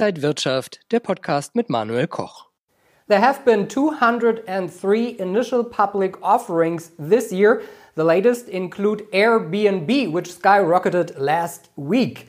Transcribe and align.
Inside 0.00 0.22
Wirtschaft, 0.22 0.80
der 0.92 1.00
Podcast 1.00 1.54
mit 1.54 1.68
Manuel 1.68 2.06
Koch. 2.06 2.46
There 3.08 3.20
have 3.20 3.44
been 3.44 3.68
203 3.68 5.18
initial 5.18 5.62
public 5.62 6.16
offerings 6.22 6.92
this 6.98 7.30
year. 7.30 7.60
The 7.96 8.04
latest 8.04 8.48
include 8.48 9.02
Airbnb, 9.12 10.10
which 10.10 10.30
skyrocketed 10.30 11.18
last 11.18 11.68
week. 11.76 12.26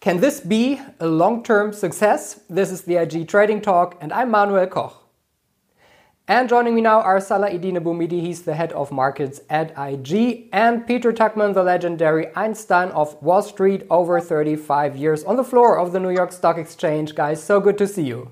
Can 0.00 0.20
this 0.20 0.40
be 0.40 0.80
a 0.98 1.06
long 1.06 1.44
term 1.44 1.72
success? 1.72 2.40
This 2.50 2.72
is 2.72 2.82
the 2.82 2.96
IG 2.96 3.28
Trading 3.28 3.60
Talk, 3.60 3.96
and 4.00 4.12
I'm 4.12 4.32
Manuel 4.32 4.66
Koch. 4.66 5.01
And 6.28 6.48
joining 6.48 6.76
me 6.76 6.80
now 6.82 7.00
are 7.00 7.20
Salah-Eddine 7.20 7.82
Bouhmidi, 7.82 8.20
he's 8.20 8.42
the 8.42 8.54
head 8.54 8.72
of 8.74 8.92
markets 8.92 9.40
at 9.50 9.72
IG, 9.76 10.48
and 10.52 10.86
Peter 10.86 11.12
Tuchman, 11.12 11.52
the 11.52 11.64
legendary 11.64 12.28
Einstein 12.36 12.90
of 12.90 13.20
Wall 13.20 13.42
Street, 13.42 13.84
over 13.90 14.20
35 14.20 14.96
years 14.96 15.24
on 15.24 15.34
the 15.34 15.42
floor 15.42 15.80
of 15.80 15.90
the 15.90 15.98
New 15.98 16.10
York 16.10 16.30
Stock 16.30 16.58
Exchange. 16.58 17.16
Guys, 17.16 17.42
so 17.42 17.58
good 17.58 17.76
to 17.78 17.88
see 17.88 18.04
you. 18.04 18.30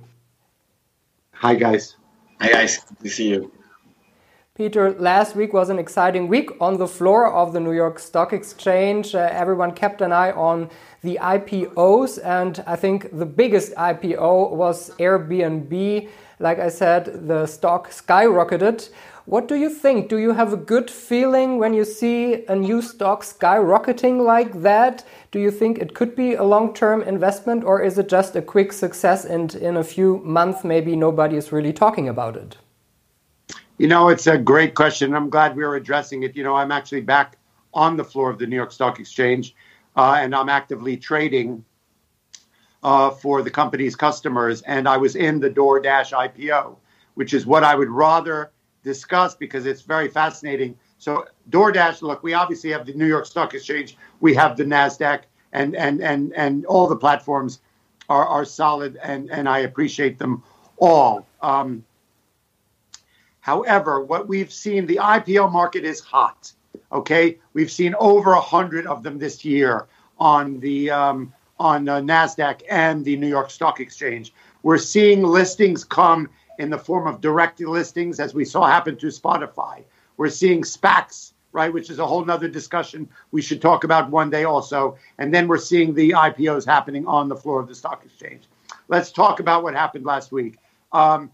Hi, 1.32 1.56
guys. 1.56 1.96
Hi, 2.40 2.52
guys. 2.52 2.78
Good 2.78 2.98
to 3.00 3.10
see 3.10 3.28
you. 3.30 3.52
Peter, 4.54 4.92
last 4.92 5.34
week 5.34 5.52
was 5.52 5.68
an 5.68 5.78
exciting 5.78 6.28
week 6.28 6.50
on 6.60 6.76
the 6.76 6.86
floor 6.86 7.32
of 7.32 7.52
the 7.52 7.58
New 7.58 7.72
York 7.72 7.98
Stock 7.98 8.32
Exchange. 8.32 9.16
Uh, 9.16 9.28
everyone 9.32 9.72
kept 9.72 10.00
an 10.00 10.12
eye 10.12 10.30
on 10.32 10.70
the 11.02 11.18
IPOs, 11.20 12.24
and 12.24 12.62
I 12.68 12.76
think 12.76 13.08
the 13.18 13.26
biggest 13.26 13.74
IPO 13.74 14.52
was 14.52 14.90
Airbnb. 14.98 16.08
Like 16.40 16.58
I 16.58 16.70
said, 16.70 17.28
the 17.28 17.46
stock 17.46 17.90
skyrocketed. 17.90 18.88
What 19.26 19.46
do 19.46 19.54
you 19.54 19.68
think? 19.68 20.08
Do 20.08 20.16
you 20.16 20.32
have 20.32 20.54
a 20.54 20.56
good 20.56 20.90
feeling 20.90 21.58
when 21.58 21.74
you 21.74 21.84
see 21.84 22.46
a 22.46 22.56
new 22.56 22.80
stock 22.80 23.22
skyrocketing 23.22 24.24
like 24.24 24.62
that? 24.62 25.04
Do 25.32 25.38
you 25.38 25.50
think 25.50 25.78
it 25.78 25.94
could 25.94 26.16
be 26.16 26.32
a 26.32 26.42
long 26.42 26.72
term 26.72 27.02
investment 27.02 27.62
or 27.62 27.82
is 27.82 27.98
it 27.98 28.08
just 28.08 28.34
a 28.36 28.40
quick 28.40 28.72
success 28.72 29.26
and 29.26 29.54
in 29.54 29.76
a 29.76 29.84
few 29.84 30.22
months 30.24 30.64
maybe 30.64 30.96
nobody 30.96 31.36
is 31.36 31.52
really 31.52 31.74
talking 31.74 32.08
about 32.08 32.36
it? 32.36 32.56
You 33.76 33.88
know, 33.88 34.08
it's 34.08 34.26
a 34.26 34.38
great 34.38 34.74
question. 34.74 35.14
I'm 35.14 35.28
glad 35.28 35.54
we 35.54 35.62
are 35.62 35.74
addressing 35.74 36.22
it. 36.22 36.34
You 36.34 36.42
know, 36.42 36.56
I'm 36.56 36.72
actually 36.72 37.02
back 37.02 37.36
on 37.74 37.98
the 37.98 38.04
floor 38.04 38.30
of 38.30 38.38
the 38.38 38.46
New 38.46 38.56
York 38.56 38.72
Stock 38.72 38.98
Exchange 38.98 39.54
uh, 39.94 40.16
and 40.18 40.34
I'm 40.34 40.48
actively 40.48 40.96
trading 40.96 41.64
uh, 42.82 43.10
for 43.10 43.42
the 43.42 43.50
company's 43.50 43.96
customers. 43.96 44.62
And 44.62 44.88
I 44.88 44.96
was 44.96 45.16
in 45.16 45.40
the 45.40 45.50
DoorDash 45.50 46.12
IPO, 46.12 46.76
which 47.14 47.34
is 47.34 47.46
what 47.46 47.64
I 47.64 47.74
would 47.74 47.90
rather 47.90 48.52
discuss 48.82 49.34
because 49.34 49.66
it's 49.66 49.82
very 49.82 50.08
fascinating. 50.08 50.76
So 50.98 51.26
DoorDash, 51.50 52.02
look, 52.02 52.22
we 52.22 52.34
obviously 52.34 52.70
have 52.70 52.86
the 52.86 52.94
New 52.94 53.06
York 53.06 53.26
Stock 53.26 53.54
Exchange, 53.54 53.96
we 54.20 54.34
have 54.34 54.56
the 54.56 54.64
Nasdaq, 54.64 55.22
and 55.52 55.74
and 55.74 56.00
and 56.00 56.32
and 56.34 56.64
all 56.66 56.86
the 56.86 56.96
platforms 56.96 57.60
are 58.08 58.26
are 58.26 58.44
solid, 58.44 58.98
and 59.02 59.30
and 59.30 59.48
I 59.48 59.60
appreciate 59.60 60.18
them 60.18 60.42
all. 60.76 61.26
Um, 61.42 61.84
however, 63.40 64.00
what 64.00 64.28
we've 64.28 64.52
seen, 64.52 64.86
the 64.86 64.96
IPO 65.02 65.50
market 65.50 65.84
is 65.84 66.00
hot. 66.00 66.52
Okay, 66.92 67.38
we've 67.52 67.70
seen 67.70 67.94
over 67.98 68.32
a 68.32 68.40
hundred 68.40 68.86
of 68.86 69.02
them 69.02 69.18
this 69.18 69.44
year 69.44 69.86
on 70.18 70.60
the 70.60 70.90
um, 70.90 71.32
on 71.60 71.88
uh, 71.88 72.00
Nasdaq 72.00 72.62
and 72.68 73.04
the 73.04 73.16
New 73.16 73.28
York 73.28 73.50
Stock 73.50 73.80
Exchange. 73.80 74.32
We're 74.62 74.78
seeing 74.78 75.22
listings 75.22 75.84
come 75.84 76.28
in 76.58 76.70
the 76.70 76.78
form 76.78 77.06
of 77.06 77.20
direct 77.20 77.60
listings, 77.60 78.18
as 78.18 78.34
we 78.34 78.44
saw 78.44 78.66
happen 78.66 78.96
to 78.96 79.06
Spotify. 79.06 79.84
We're 80.16 80.30
seeing 80.30 80.62
SPACs, 80.62 81.32
right, 81.52 81.72
which 81.72 81.90
is 81.90 81.98
a 81.98 82.06
whole 82.06 82.24
nother 82.24 82.48
discussion 82.48 83.08
we 83.30 83.42
should 83.42 83.60
talk 83.60 83.84
about 83.84 84.10
one 84.10 84.30
day 84.30 84.44
also. 84.44 84.96
And 85.18 85.32
then 85.32 85.48
we're 85.48 85.58
seeing 85.58 85.94
the 85.94 86.10
IPOs 86.10 86.64
happening 86.66 87.06
on 87.06 87.28
the 87.28 87.36
floor 87.36 87.60
of 87.60 87.68
the 87.68 87.74
stock 87.74 88.04
exchange. 88.04 88.44
Let's 88.88 89.12
talk 89.12 89.38
about 89.38 89.62
what 89.62 89.74
happened 89.74 90.04
last 90.04 90.32
week. 90.32 90.56
Um, 90.92 91.30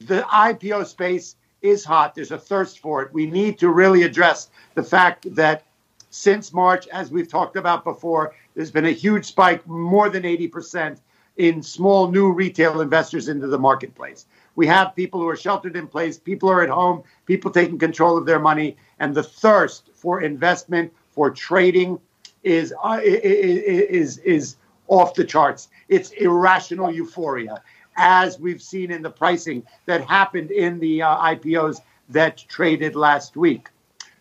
the 0.00 0.22
IPO 0.22 0.86
space 0.86 1.36
is 1.62 1.84
hot. 1.84 2.14
There's 2.14 2.30
a 2.32 2.38
thirst 2.38 2.80
for 2.80 3.02
it. 3.02 3.12
We 3.12 3.26
need 3.26 3.58
to 3.60 3.70
really 3.70 4.02
address 4.02 4.50
the 4.74 4.82
fact 4.82 5.34
that 5.34 5.64
since 6.10 6.52
March, 6.52 6.86
as 6.88 7.10
we've 7.10 7.28
talked 7.28 7.56
about 7.56 7.84
before, 7.84 8.34
there's 8.58 8.72
been 8.72 8.86
a 8.86 8.90
huge 8.90 9.24
spike, 9.24 9.64
more 9.68 10.08
than 10.08 10.24
80%, 10.24 10.98
in 11.36 11.62
small 11.62 12.10
new 12.10 12.32
retail 12.32 12.80
investors 12.80 13.28
into 13.28 13.46
the 13.46 13.56
marketplace. 13.56 14.26
We 14.56 14.66
have 14.66 14.96
people 14.96 15.20
who 15.20 15.28
are 15.28 15.36
sheltered 15.36 15.76
in 15.76 15.86
place, 15.86 16.18
people 16.18 16.50
are 16.50 16.60
at 16.64 16.68
home, 16.68 17.04
people 17.24 17.52
taking 17.52 17.78
control 17.78 18.18
of 18.18 18.26
their 18.26 18.40
money, 18.40 18.76
and 18.98 19.14
the 19.14 19.22
thirst 19.22 19.90
for 19.94 20.22
investment, 20.22 20.92
for 21.12 21.30
trading, 21.30 22.00
is 22.42 22.74
uh, 22.82 22.98
is 23.00 24.18
is 24.18 24.56
off 24.88 25.14
the 25.14 25.22
charts. 25.22 25.68
It's 25.88 26.10
irrational 26.10 26.90
euphoria, 26.90 27.62
as 27.96 28.40
we've 28.40 28.60
seen 28.60 28.90
in 28.90 29.02
the 29.02 29.10
pricing 29.10 29.62
that 29.86 30.04
happened 30.04 30.50
in 30.50 30.80
the 30.80 31.02
uh, 31.02 31.16
IPOs 31.18 31.80
that 32.08 32.38
traded 32.48 32.96
last 32.96 33.36
week. 33.36 33.68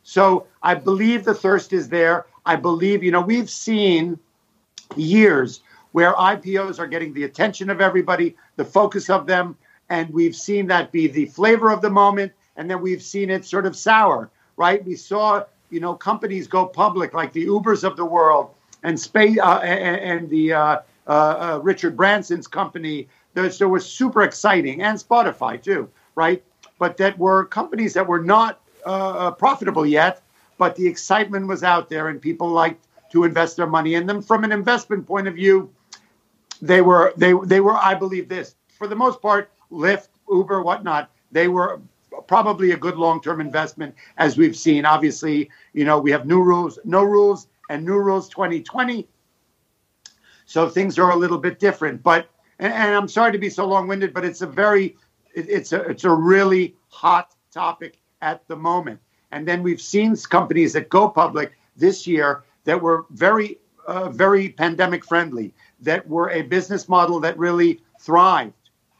So 0.04 0.46
I 0.62 0.76
believe 0.76 1.24
the 1.24 1.34
thirst 1.34 1.74
is 1.74 1.90
there. 1.90 2.28
I 2.46 2.56
believe, 2.56 3.04
you 3.04 3.12
know, 3.12 3.22
we've 3.22 3.50
seen 3.50 4.20
years 4.96 5.62
where 5.92 6.14
IPOs 6.14 6.80
are 6.80 6.88
getting 6.88 7.14
the 7.14 7.24
attention 7.24 7.70
of 7.70 7.82
everybody, 7.82 8.36
the 8.56 8.66
focus 8.66 9.10
of 9.10 9.26
them, 9.26 9.56
and 9.90 10.10
we've 10.10 10.36
seen 10.36 10.68
that 10.68 10.92
be 10.92 11.08
the 11.08 11.26
flavor 11.28 11.72
of 11.72 11.82
the 11.82 11.90
moment, 11.90 12.32
and 12.56 12.70
then 12.70 12.82
we've 12.82 13.02
seen 13.02 13.30
it 13.30 13.46
sort 13.46 13.66
of 13.66 13.76
sour, 13.76 14.30
right? 14.58 14.84
We 14.86 14.96
saw, 14.96 15.44
you 15.70 15.80
know, 15.80 15.96
companies 15.96 16.48
go 16.48 16.66
public 16.66 17.14
like 17.14 17.32
the 17.34 17.46
Ubers 17.46 17.84
of 17.84 17.96
the 17.96 18.06
world 18.06 18.52
and 18.84 19.00
space 19.00 19.38
uh, 19.42 19.60
and, 19.60 20.30
the 20.30 20.54
uh, 20.54 20.78
uh, 21.08 21.10
uh, 21.10 21.60
Richard 21.64 21.96
Branson's 21.96 22.48
company. 22.48 23.08
That 23.34 23.60
was 23.70 23.86
super 23.86 24.24
exciting, 24.24 24.82
and 24.82 24.98
Spotify 24.98 25.62
too, 25.62 25.90
right? 26.16 26.44
But 26.80 26.98
that 26.98 27.18
were 27.20 27.46
companies 27.46 27.94
that 27.94 28.08
were 28.08 28.22
not 28.22 28.62
uh, 28.86 28.90
uh, 28.90 29.32
profitable 29.32 29.86
yet, 29.86 30.22
but 30.58 30.76
the 30.76 30.88
excitement 30.88 31.48
was 31.48 31.64
out 31.64 31.90
there 31.90 32.08
and 32.08 32.22
people 32.22 32.50
liked 32.50 32.87
to 33.12 33.24
invest 33.24 33.58
their 33.58 33.68
money 33.68 33.96
in 33.96 34.06
them. 34.06 34.22
From 34.22 34.44
an 34.44 34.52
investment 34.52 35.08
point 35.08 35.28
of 35.28 35.36
view, 35.36 35.74
they 36.62 36.82
were 36.82 37.14
they 37.18 37.34
they 37.44 37.60
were 37.60 37.76
I 37.76 37.94
believe 37.94 38.30
this 38.30 38.56
for 38.78 38.88
the 38.88 38.96
most 38.96 39.22
part 39.22 39.52
Lyft, 39.72 40.10
Uber, 40.30 40.64
whatnot. 40.64 41.12
They 41.32 41.48
were 41.48 41.82
probably 42.28 42.72
a 42.72 42.78
good 42.78 42.98
long 42.98 43.22
term 43.22 43.42
investment 43.42 43.96
as 44.18 44.38
we've 44.38 44.56
seen. 44.56 44.86
Obviously, 44.86 45.50
you 45.74 45.86
know 45.86 46.00
we 46.00 46.12
have 46.12 46.26
new 46.26 46.42
rules, 46.42 46.80
no 46.84 47.04
rules, 47.04 47.48
and 47.70 47.86
new 47.86 47.98
rules 47.98 48.30
2020. 48.30 49.08
So 50.46 50.70
things 50.70 50.98
are 50.98 51.12
a 51.12 51.16
little 51.16 51.38
bit 51.38 51.60
different. 51.60 52.02
But 52.02 52.30
and, 52.60 52.74
and 52.74 52.96
I'm 52.96 53.08
sorry 53.08 53.32
to 53.32 53.38
be 53.38 53.50
so 53.50 53.66
long 53.66 53.88
winded, 53.88 54.14
but 54.14 54.26
it's 54.26 54.42
a 54.42 54.48
very 54.48 54.96
it, 55.34 55.50
it's 55.50 55.74
a 55.74 55.82
it's 55.82 56.04
a 56.04 56.12
really 56.12 56.76
hot 56.90 57.34
topic 57.52 58.00
at 58.22 58.48
the 58.48 58.56
moment. 58.56 59.00
And 59.32 59.48
then 59.48 59.62
we've 59.62 59.82
seen 59.82 60.16
companies 60.16 60.74
that 60.74 60.90
go 60.90 61.10
public 61.10 61.52
this 61.76 62.08
year 62.08 62.44
that 62.68 62.82
were 62.82 63.06
very, 63.12 63.58
uh, 63.88 64.10
very 64.10 64.50
pandemic 64.50 65.06
friendly, 65.06 65.54
that 65.80 66.06
were 66.06 66.30
a 66.32 66.42
business 66.42 66.90
model 66.90 67.18
that 67.22 67.38
really 67.40 67.82
thrived, 68.02 68.54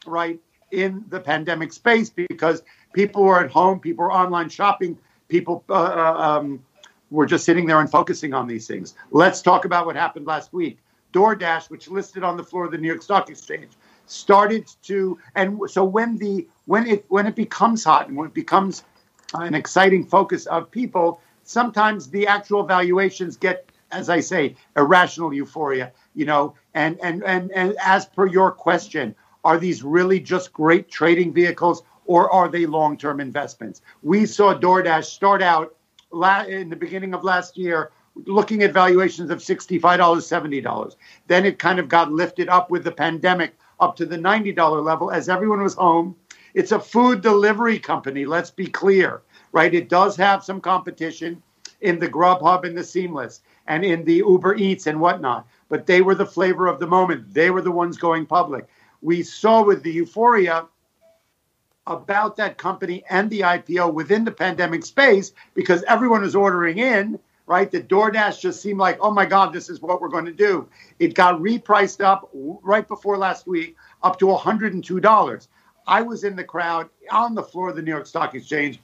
right, 0.06 0.40
in 0.70 1.04
the 1.10 1.20
pandemic 1.20 1.74
space 1.74 2.08
because 2.08 2.62
people 2.94 3.22
were 3.22 3.44
at 3.44 3.50
home, 3.50 3.78
people 3.78 4.04
were 4.04 4.12
online 4.12 4.48
shopping, 4.48 4.96
people 5.28 5.62
uh, 5.68 5.74
uh, 5.74 6.16
um, 6.18 6.64
were 7.10 7.26
just 7.26 7.44
sitting 7.44 7.66
there 7.66 7.78
and 7.78 7.90
focusing 7.90 8.32
on 8.32 8.46
these 8.46 8.66
things. 8.66 8.94
Let's 9.10 9.42
talk 9.42 9.66
about 9.66 9.84
what 9.84 9.96
happened 9.96 10.26
last 10.26 10.54
week. 10.54 10.78
DoorDash, 11.12 11.68
which 11.68 11.88
listed 11.88 12.24
on 12.24 12.38
the 12.38 12.44
floor 12.44 12.64
of 12.64 12.72
the 12.72 12.78
New 12.78 12.88
York 12.88 13.02
Stock 13.02 13.28
Exchange, 13.28 13.72
started 14.06 14.66
to, 14.84 15.18
and 15.34 15.60
so 15.66 15.84
when 15.84 16.16
the 16.16 16.48
when 16.64 16.86
it 16.86 17.04
when 17.08 17.26
it 17.26 17.34
becomes 17.34 17.84
hot 17.84 18.08
and 18.08 18.16
when 18.16 18.28
it 18.28 18.34
becomes 18.34 18.82
an 19.34 19.54
exciting 19.54 20.06
focus 20.06 20.46
of 20.46 20.70
people, 20.70 21.20
sometimes 21.48 22.10
the 22.10 22.26
actual 22.26 22.62
valuations 22.62 23.36
get, 23.36 23.72
as 23.90 24.08
I 24.08 24.20
say, 24.20 24.54
irrational 24.76 25.32
euphoria. 25.32 25.92
You 26.14 26.26
know, 26.26 26.54
and 26.74 26.98
and 27.02 27.24
and 27.24 27.50
and 27.52 27.76
as 27.82 28.06
per 28.06 28.26
your 28.26 28.52
question, 28.52 29.14
are 29.44 29.58
these 29.58 29.82
really 29.82 30.20
just 30.20 30.52
great 30.52 30.90
trading 30.90 31.32
vehicles, 31.32 31.82
or 32.04 32.30
are 32.30 32.48
they 32.48 32.66
long-term 32.66 33.20
investments? 33.20 33.80
We 34.02 34.26
saw 34.26 34.54
DoorDash 34.54 35.04
start 35.04 35.42
out 35.42 35.74
in 36.48 36.70
the 36.70 36.76
beginning 36.76 37.14
of 37.14 37.24
last 37.24 37.56
year 37.56 37.90
looking 38.26 38.62
at 38.64 38.72
valuations 38.72 39.30
of 39.30 39.38
$65, 39.38 39.80
$70. 39.80 40.96
Then 41.28 41.46
it 41.46 41.60
kind 41.60 41.78
of 41.78 41.88
got 41.88 42.10
lifted 42.10 42.48
up 42.48 42.68
with 42.68 42.82
the 42.82 42.90
pandemic 42.90 43.56
up 43.78 43.94
to 43.94 44.06
the 44.06 44.16
$90 44.16 44.84
level 44.84 45.12
as 45.12 45.28
everyone 45.28 45.62
was 45.62 45.74
home 45.74 46.16
it's 46.54 46.72
a 46.72 46.80
food 46.80 47.20
delivery 47.20 47.78
company, 47.78 48.24
let's 48.24 48.50
be 48.50 48.66
clear, 48.66 49.22
right? 49.52 49.72
It 49.72 49.88
does 49.88 50.16
have 50.16 50.44
some 50.44 50.60
competition 50.60 51.42
in 51.80 51.98
the 51.98 52.08
Grubhub 52.08 52.64
and 52.64 52.76
the 52.76 52.84
Seamless 52.84 53.40
and 53.66 53.84
in 53.84 54.04
the 54.04 54.16
Uber 54.16 54.56
Eats 54.56 54.86
and 54.86 55.00
whatnot, 55.00 55.46
but 55.68 55.86
they 55.86 56.02
were 56.02 56.14
the 56.14 56.26
flavor 56.26 56.66
of 56.66 56.80
the 56.80 56.86
moment. 56.86 57.32
They 57.32 57.50
were 57.50 57.62
the 57.62 57.70
ones 57.70 57.96
going 57.96 58.26
public. 58.26 58.66
We 59.00 59.22
saw 59.22 59.62
with 59.62 59.82
the 59.82 59.92
euphoria 59.92 60.66
about 61.86 62.36
that 62.36 62.58
company 62.58 63.04
and 63.08 63.30
the 63.30 63.40
IPO 63.40 63.92
within 63.94 64.24
the 64.24 64.30
pandemic 64.30 64.84
space 64.84 65.32
because 65.54 65.82
everyone 65.84 66.22
was 66.22 66.36
ordering 66.36 66.78
in, 66.78 67.18
right? 67.46 67.70
The 67.70 67.80
DoorDash 67.80 68.40
just 68.40 68.60
seemed 68.60 68.78
like, 68.78 68.98
oh 69.00 69.10
my 69.10 69.24
God, 69.24 69.52
this 69.52 69.70
is 69.70 69.80
what 69.80 70.00
we're 70.00 70.08
going 70.08 70.26
to 70.26 70.32
do. 70.32 70.68
It 70.98 71.14
got 71.14 71.40
repriced 71.40 72.04
up 72.04 72.28
right 72.32 72.86
before 72.86 73.16
last 73.16 73.46
week, 73.46 73.76
up 74.02 74.18
to 74.18 74.26
$102. 74.26 75.48
I 75.86 76.02
was 76.02 76.24
in 76.24 76.36
the 76.36 76.44
crowd 76.44 76.90
on 77.10 77.34
the 77.34 77.42
floor 77.42 77.70
of 77.70 77.76
the 77.76 77.82
New 77.82 77.90
York 77.90 78.06
Stock 78.06 78.34
Exchange. 78.34 78.80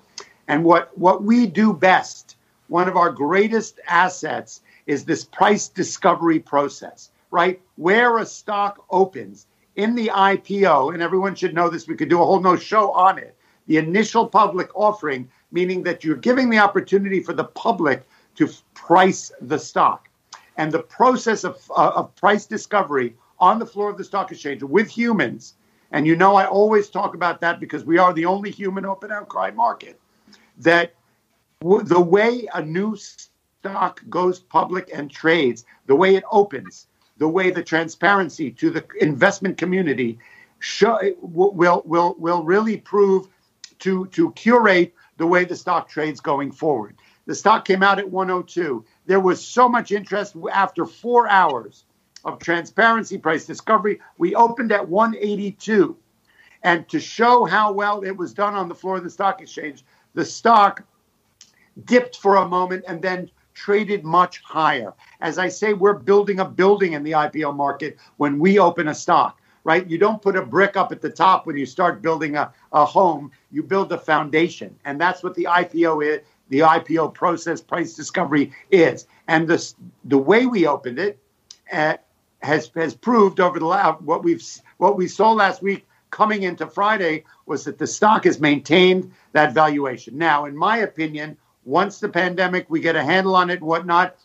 And 0.49 0.65
what, 0.65 0.97
what 0.97 1.23
we 1.23 1.47
do 1.47 1.75
best, 1.75 2.37
one 2.69 2.89
of 2.89 2.97
our 2.97 3.11
greatest 3.11 3.81
assets, 3.87 4.63
is 4.87 5.05
this 5.05 5.25
price 5.25 5.69
discovery 5.69 6.39
process, 6.39 7.11
right? 7.31 7.61
Where 7.77 8.19
a 8.19 8.27
stock 8.27 8.85
opens 8.91 9.47
in 9.77 9.95
the 9.95 10.09
IPO, 10.09 10.95
and 10.95 11.03
everyone 11.03 11.35
should 11.35 11.55
know 11.55 11.69
this, 11.69 11.89
we 11.89 11.97
could 11.97 12.09
do 12.09 12.23
a 12.23 12.25
whole 12.25 12.41
no 12.41 12.57
show 12.57 12.93
on 12.93 13.19
it. 13.19 13.35
The 13.67 13.79
initial 13.79 14.27
public 14.27 14.69
offering, 14.75 15.29
meaning 15.51 15.83
that 15.85 16.05
you're 16.05 16.17
giving 16.17 16.51
the 16.51 16.59
opportunity 16.59 17.21
for 17.21 17.33
the 17.33 17.45
public 17.45 18.07
to 18.37 18.49
price 18.75 19.33
the 19.41 19.59
stock. 19.59 20.09
And 20.57 20.71
the 20.71 20.83
process 20.83 21.45
of, 21.45 21.59
uh, 21.71 21.93
of 21.97 22.15
price 22.15 22.47
discovery 22.47 23.17
on 23.41 23.59
the 23.59 23.67
floor 23.67 23.91
of 23.91 23.99
the 23.99 24.05
stock 24.05 24.31
exchange 24.31 24.63
with 24.63 24.89
humans, 24.89 25.55
and 25.91 26.07
you 26.07 26.17
know 26.17 26.37
I 26.37 26.47
always 26.47 26.89
talk 26.89 27.15
about 27.15 27.41
that 27.41 27.59
because 27.59 27.85
we 27.85 27.99
are 27.99 28.13
the 28.13 28.27
only 28.27 28.51
human 28.51 28.85
open 28.85 29.11
outcry 29.11 29.51
market, 29.51 30.01
that 30.59 30.95
the 31.61 32.01
way 32.01 32.47
a 32.55 32.63
new 32.63 32.97
stock 32.97 34.03
goes 34.09 34.41
public 34.41 34.91
and 34.93 35.11
trades, 35.11 35.65
the 35.87 35.97
way 35.97 36.17
it 36.17 36.25
opens, 36.31 36.87
the 37.19 37.29
way 37.29 37.51
the 37.51 37.63
transparency 37.63 38.51
to 38.51 38.71
the 38.71 38.85
investment 39.01 39.57
community 39.57 40.19
show, 40.59 40.99
will, 41.21 41.83
will, 41.85 42.15
will 42.19 42.43
really 42.43 42.77
prove 42.77 43.29
to, 43.81 44.07
to 44.09 44.33
curate 44.33 44.95
the 45.17 45.27
way 45.27 45.45
the 45.45 45.57
stock 45.57 45.89
trades 45.89 46.21
going 46.21 46.51
forward. 46.51 46.97
The 47.27 47.35
stock 47.35 47.65
came 47.65 47.83
out 47.83 47.99
at 47.99 48.11
102. 48.11 48.85
There 49.07 49.21
was 49.21 49.45
so 49.45 49.69
much 49.69 49.93
interest 49.93 50.37
after 50.53 50.85
four 50.85 51.29
hours 51.29 51.85
of 52.25 52.39
transparency 52.39 53.19
price 53.19 53.47
discovery. 53.47 54.01
We 54.19 54.35
opened 54.35 54.73
at 54.73 54.89
182. 54.89 55.97
And 56.63 56.89
to 56.89 56.99
show 56.99 57.45
how 57.45 57.73
well 57.73 58.03
it 58.03 58.17
was 58.17 58.33
done 58.33 58.55
on 58.55 58.69
the 58.69 58.75
floor 58.75 58.97
of 58.97 59.05
the 59.05 59.11
stock 59.11 59.41
exchange, 59.41 59.85
the 60.15 60.25
stock 60.25 60.83
dipped 61.85 62.17
for 62.17 62.37
a 62.37 62.49
moment 62.49 62.85
and 62.87 63.03
then 63.03 63.31
traded 63.55 64.05
much 64.05 64.41
higher. 64.43 64.93
As 65.21 65.39
I 65.39 65.49
say, 65.49 65.75
we're 65.75 65.95
building 65.95 66.41
a 66.41 66.45
building 66.45 66.95
in 66.95 67.05
the 67.05 67.13
IPO 67.13 67.55
market 67.55 67.99
when 68.17 68.39
we 68.39 68.59
open 68.59 68.89
a 68.89 68.95
stock, 68.95 69.41
right? 69.63 69.89
You 69.89 69.97
don't 69.97 70.21
put 70.21 70.37
a 70.37 70.45
brick 70.45 70.77
up 70.77 70.91
at 70.91 71.01
the 71.01 71.11
top 71.11 71.47
when 71.47 71.57
you 71.57 71.67
start 71.67 72.03
building 72.03 72.37
a, 72.37 72.53
a 72.73 72.85
home, 72.85 73.31
you 73.53 73.63
build 73.63 73.93
a 73.93 73.99
foundation. 73.99 74.75
And 74.85 75.01
that's 75.01 75.23
what 75.23 75.35
the 75.35 75.45
IPO 75.45 76.05
is 76.05 76.21
the 76.49 76.61
IPO 76.61 77.15
process, 77.15 77.61
price 77.61 77.95
discovery 77.95 78.53
is. 78.71 79.07
And 79.29 79.49
this, 79.49 79.75
the 80.05 80.19
way 80.19 80.47
we 80.47 80.67
opened 80.67 80.99
it 80.99 81.19
uh, 81.73 81.97
has 82.43 82.71
has 82.75 82.95
proved 82.95 83.41
over 83.41 83.59
the 83.59 83.67
last 83.67 84.03
what 84.03 84.23
we've 84.23 84.45
what 84.77 84.97
we 84.97 85.09
saw 85.09 85.33
last 85.33 85.63
week 85.63 85.87
coming 86.11 86.43
into 86.43 86.67
Friday 86.67 87.25
was 87.47 87.65
that 87.65 87.79
the 87.79 87.87
stock 87.87 88.25
has 88.25 88.39
maintained 88.39 89.11
that 89.33 89.55
valuation. 89.55 90.17
Now, 90.19 90.45
in 90.45 90.57
my 90.57 90.79
opinion, 90.79 91.37
once 91.65 92.01
the 92.01 92.09
pandemic 92.09 92.67
we 92.69 92.81
get 92.81 92.97
a 92.97 93.05
handle 93.05 93.35
on 93.35 93.51
it, 93.51 93.61
whatnot, 93.63 94.17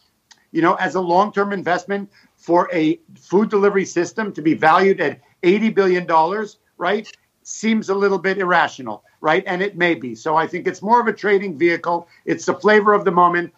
you 0.52 0.62
know, 0.62 0.76
as 0.76 0.96
a 0.96 1.02
long 1.02 1.32
term 1.32 1.54
investment 1.54 2.10
for 2.36 2.70
a 2.74 3.00
food 3.18 3.50
delivery 3.50 3.86
system 3.86 4.32
to 4.34 4.42
be 4.42 4.54
valued 4.54 5.00
at 5.02 5.22
eighty 5.44 5.70
billion 5.70 6.06
dollars, 6.06 6.58
right? 6.78 7.08
seems 7.50 7.90
a 7.90 7.96
little 7.96 8.20
bit 8.20 8.38
irrational, 8.38 9.04
right? 9.22 9.44
And 9.48 9.62
it 9.62 9.76
may 9.76 9.96
be. 9.96 10.16
So 10.16 10.36
I 10.36 10.48
think 10.48 10.68
it's 10.68 10.82
more 10.82 11.02
of 11.02 11.08
a 11.08 11.14
trading 11.14 11.58
vehicle. 11.58 12.08
It's 12.26 12.46
the 12.46 12.54
flavor 12.54 12.94
of 12.94 13.06
the 13.06 13.12
moment, 13.12 13.54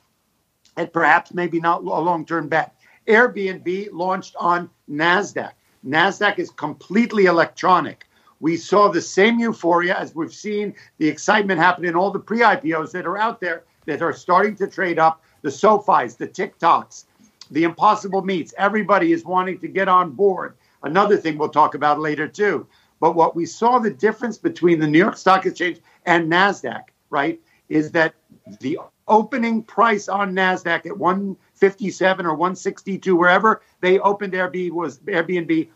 and 0.78 0.92
perhaps 0.92 1.34
maybe 1.34 1.60
not 1.60 1.82
a 1.82 1.84
long 1.84 2.26
term 2.26 2.48
bet. 2.48 2.76
Airbnb 3.08 3.90
launched 3.92 4.36
on 4.40 4.70
NASDAQ. 4.90 5.52
NASDAQ 5.86 6.40
is 6.40 6.52
completely 6.52 7.26
electronic. 7.26 8.08
We 8.40 8.58
saw 8.58 8.88
the 8.88 9.02
same 9.02 9.40
euphoria 9.40 9.96
as 9.96 10.16
we've 10.16 10.34
seen 10.34 10.74
the 10.98 11.08
excitement 11.08 11.60
happen 11.60 11.86
in 11.86 11.96
all 11.96 12.12
the 12.12 12.20
pre 12.20 12.40
IPOs 12.40 12.92
that 12.92 13.06
are 13.06 13.18
out 13.18 13.42
there 13.42 13.64
that 13.86 14.02
are 14.02 14.14
starting 14.14 14.56
to 14.56 14.68
trade 14.68 15.00
up 15.00 15.24
the 15.42 15.50
SoFis, 15.50 16.18
the 16.18 16.28
TikToks, 16.28 17.06
the 17.50 17.64
Impossible 17.64 18.22
Meats. 18.22 18.54
Everybody 18.58 19.12
is 19.12 19.26
wanting 19.26 19.60
to 19.60 19.68
get 19.68 19.88
on 19.88 20.12
board. 20.12 20.56
Another 20.84 21.18
thing 21.18 21.38
we'll 21.38 21.50
talk 21.50 21.76
about 21.76 22.00
later, 22.00 22.28
too. 22.28 22.68
But 23.00 23.16
what 23.16 23.36
we 23.36 23.46
saw 23.46 23.80
the 23.80 23.90
difference 23.90 24.38
between 24.38 24.80
the 24.80 24.88
New 24.88 25.00
York 25.00 25.18
Stock 25.18 25.46
Exchange 25.46 25.80
and 26.06 26.32
NASDAQ, 26.32 26.84
right, 27.10 27.40
is 27.68 27.92
that 27.92 28.14
the 28.60 28.80
opening 29.08 29.64
price 29.64 30.08
on 30.08 30.34
NASDAQ 30.34 30.86
at 30.86 30.98
157 30.98 32.26
or 32.26 32.34
162, 32.34 33.16
wherever 33.16 33.62
they 33.82 34.00
opened 34.00 34.34
Airbnb 34.34 34.72
was 34.72 35.00
Airbnb 35.00 35.70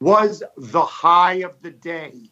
was 0.00 0.42
the 0.56 0.84
high 0.84 1.34
of 1.42 1.54
the 1.62 1.70
day. 1.70 2.30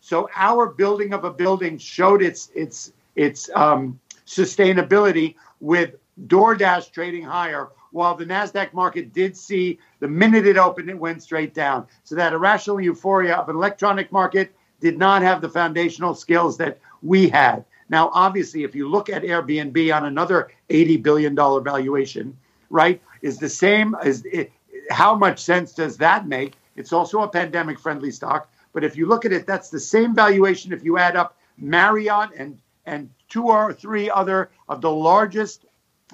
So 0.00 0.28
our 0.34 0.66
building 0.66 1.12
of 1.12 1.24
a 1.24 1.30
building 1.30 1.78
showed 1.78 2.22
its 2.22 2.50
its 2.54 2.92
its 3.14 3.48
um, 3.54 3.98
sustainability 4.26 5.34
with 5.60 5.94
DoorDash 6.26 6.92
trading 6.92 7.24
higher 7.24 7.68
while 7.92 8.14
the 8.14 8.26
NASDAQ 8.26 8.72
market 8.74 9.12
did 9.12 9.36
see 9.36 9.78
the 10.00 10.08
minute 10.08 10.46
it 10.46 10.58
opened, 10.58 10.90
it 10.90 10.98
went 10.98 11.22
straight 11.22 11.54
down. 11.54 11.86
So 12.04 12.14
that 12.14 12.34
irrational 12.34 12.80
euphoria 12.80 13.36
of 13.36 13.48
an 13.48 13.56
electronic 13.56 14.12
market 14.12 14.54
did 14.80 14.98
not 14.98 15.22
have 15.22 15.40
the 15.40 15.48
foundational 15.48 16.14
skills 16.14 16.58
that 16.58 16.78
we 17.02 17.28
had. 17.28 17.64
Now, 17.88 18.10
obviously, 18.12 18.64
if 18.64 18.74
you 18.74 18.88
look 18.88 19.08
at 19.08 19.22
Airbnb 19.22 19.94
on 19.96 20.04
another 20.04 20.50
$80 20.68 21.02
billion 21.02 21.34
valuation, 21.34 22.36
right, 22.68 23.00
is 23.22 23.38
the 23.38 23.48
same 23.48 23.94
as 24.02 24.24
it, 24.26 24.52
how 24.90 25.14
much 25.14 25.38
sense 25.38 25.72
does 25.72 25.96
that 25.98 26.26
make? 26.26 26.54
It's 26.74 26.92
also 26.92 27.22
a 27.22 27.28
pandemic 27.28 27.78
friendly 27.78 28.10
stock. 28.10 28.50
But 28.72 28.84
if 28.84 28.96
you 28.96 29.06
look 29.06 29.24
at 29.24 29.32
it, 29.32 29.46
that's 29.46 29.70
the 29.70 29.80
same 29.80 30.14
valuation 30.14 30.72
if 30.72 30.84
you 30.84 30.98
add 30.98 31.16
up 31.16 31.38
Marriott 31.56 32.30
and, 32.36 32.58
and 32.84 33.08
two 33.36 33.48
or 33.50 33.70
three 33.70 34.08
other 34.08 34.50
of 34.66 34.80
the 34.80 34.90
largest 34.90 35.66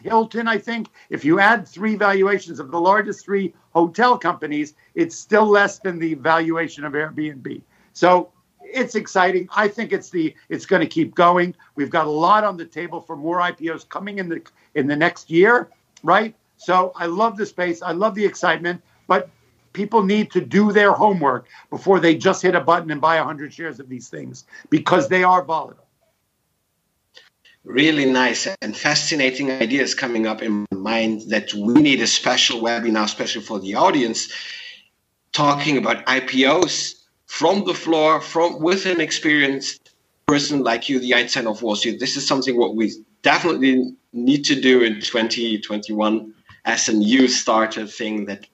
Hilton, 0.03 0.49
I 0.49 0.59
think, 0.59 0.89
if 1.09 1.25
you 1.25 1.39
add 1.39 1.69
three 1.69 1.95
valuations 1.95 2.59
of 2.59 2.73
the 2.73 2.81
largest 2.81 3.25
three 3.25 3.55
hotel 3.73 4.19
companies, 4.19 4.75
it's 4.97 5.15
still 5.15 5.47
less 5.47 5.79
than 5.79 6.01
the 6.01 6.15
valuation 6.15 6.85
of 6.85 6.95
Airbnb. 6.95 7.63
So 7.93 8.33
it's 8.61 8.97
exciting. 8.97 9.49
I 9.55 9.69
think 9.69 9.93
it's 9.93 10.11
the 10.11 10.35
it's 10.49 10.67
going 10.67 10.81
to 10.81 10.89
keep 10.89 11.15
going. 11.15 11.55
We've 11.77 11.91
got 11.91 12.07
a 12.07 12.11
lot 12.11 12.43
on 12.43 12.57
the 12.57 12.65
table 12.65 13.01
for 13.01 13.17
more 13.17 13.39
IPOs 13.39 13.89
coming 13.89 14.19
in 14.19 14.29
the 14.29 14.43
in 14.75 14.89
the 14.89 14.97
next 14.97 15.31
year, 15.31 15.69
right? 16.03 16.35
So 16.57 16.93
I 16.97 17.07
love 17.07 17.37
the 17.37 17.47
space. 17.47 17.83
I 17.83 17.93
love 17.93 18.17
the 18.17 18.25
excitement, 18.25 18.83
but 19.07 19.31
people 19.75 20.03
need 20.03 20.33
to 20.33 20.41
do 20.41 20.73
their 20.73 20.93
homework 20.93 21.47
before 21.71 22.01
they 22.01 22.17
just 22.17 22.43
hit 22.43 22.57
a 22.57 22.61
button 22.61 22.91
and 22.91 23.01
buy 23.01 23.19
100 23.19 23.53
shares 23.53 23.79
of 23.79 23.89
these 23.89 24.09
things 24.09 24.47
because 24.71 25.07
they 25.07 25.23
are 25.23 25.45
volatile 25.45 25.87
really 27.65 28.07
nice 28.07 28.49
and 28.61 28.77
fascinating 28.77 29.51
ideas 29.51 29.95
coming 29.95 30.27
up 30.27 30.43
in 30.43 30.67
my 30.71 30.79
mind 30.79 31.23
that 31.29 31.55
we 31.55 31.75
need 31.75 32.01
a 32.01 32.07
special 32.07 32.61
webinar, 32.61 33.05
especially 33.05 33.43
for 33.43 33.61
the 33.61 33.75
audience, 33.75 34.33
talking 35.33 35.79
about 35.79 36.05
IPOs 36.07 36.95
from 37.27 37.65
the 37.65 37.75
floor, 37.75 38.21
from 38.21 38.61
with 38.61 38.87
an 38.87 39.01
experienced 39.01 39.95
person 40.27 40.63
like 40.63 40.89
you, 40.89 40.99
the 40.99 41.15
Einstein 41.15 41.47
of 41.47 41.63
Wall 41.63 41.77
Street. 41.77 42.01
This 42.01 42.17
is 42.17 42.27
something 42.27 42.57
what 42.57 42.75
we 42.75 42.93
definitely 43.23 43.95
need 44.13 44.45
to 44.45 44.61
do 44.61 44.83
in 44.83 45.01
2021 45.01 46.35
as 46.65 46.89
a 46.89 46.93
new 46.93 47.29
starter 47.29 47.87
thing 47.87 48.27
that 48.27 48.47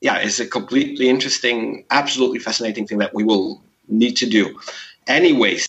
yeah 0.00 0.18
is 0.18 0.38
a 0.40 0.46
completely 0.46 1.08
interesting 1.08 1.84
absolutely 1.90 2.38
fascinating 2.38 2.86
thing 2.86 2.98
that 2.98 3.14
we 3.14 3.24
will 3.24 3.62
need 3.88 4.16
to 4.16 4.26
do 4.26 4.58
anyways 5.06 5.68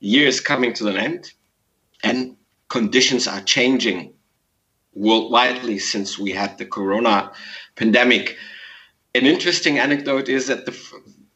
years 0.00 0.40
coming 0.40 0.72
to 0.72 0.88
an 0.88 0.96
end 0.96 1.32
and 2.02 2.36
conditions 2.68 3.26
are 3.26 3.40
changing 3.40 4.14
worldwide 4.94 5.80
since 5.80 6.18
we 6.18 6.32
had 6.32 6.58
the 6.58 6.66
corona 6.66 7.32
pandemic. 7.76 8.36
An 9.14 9.26
interesting 9.26 9.78
anecdote 9.78 10.28
is 10.28 10.46
that 10.46 10.66
the, 10.66 10.76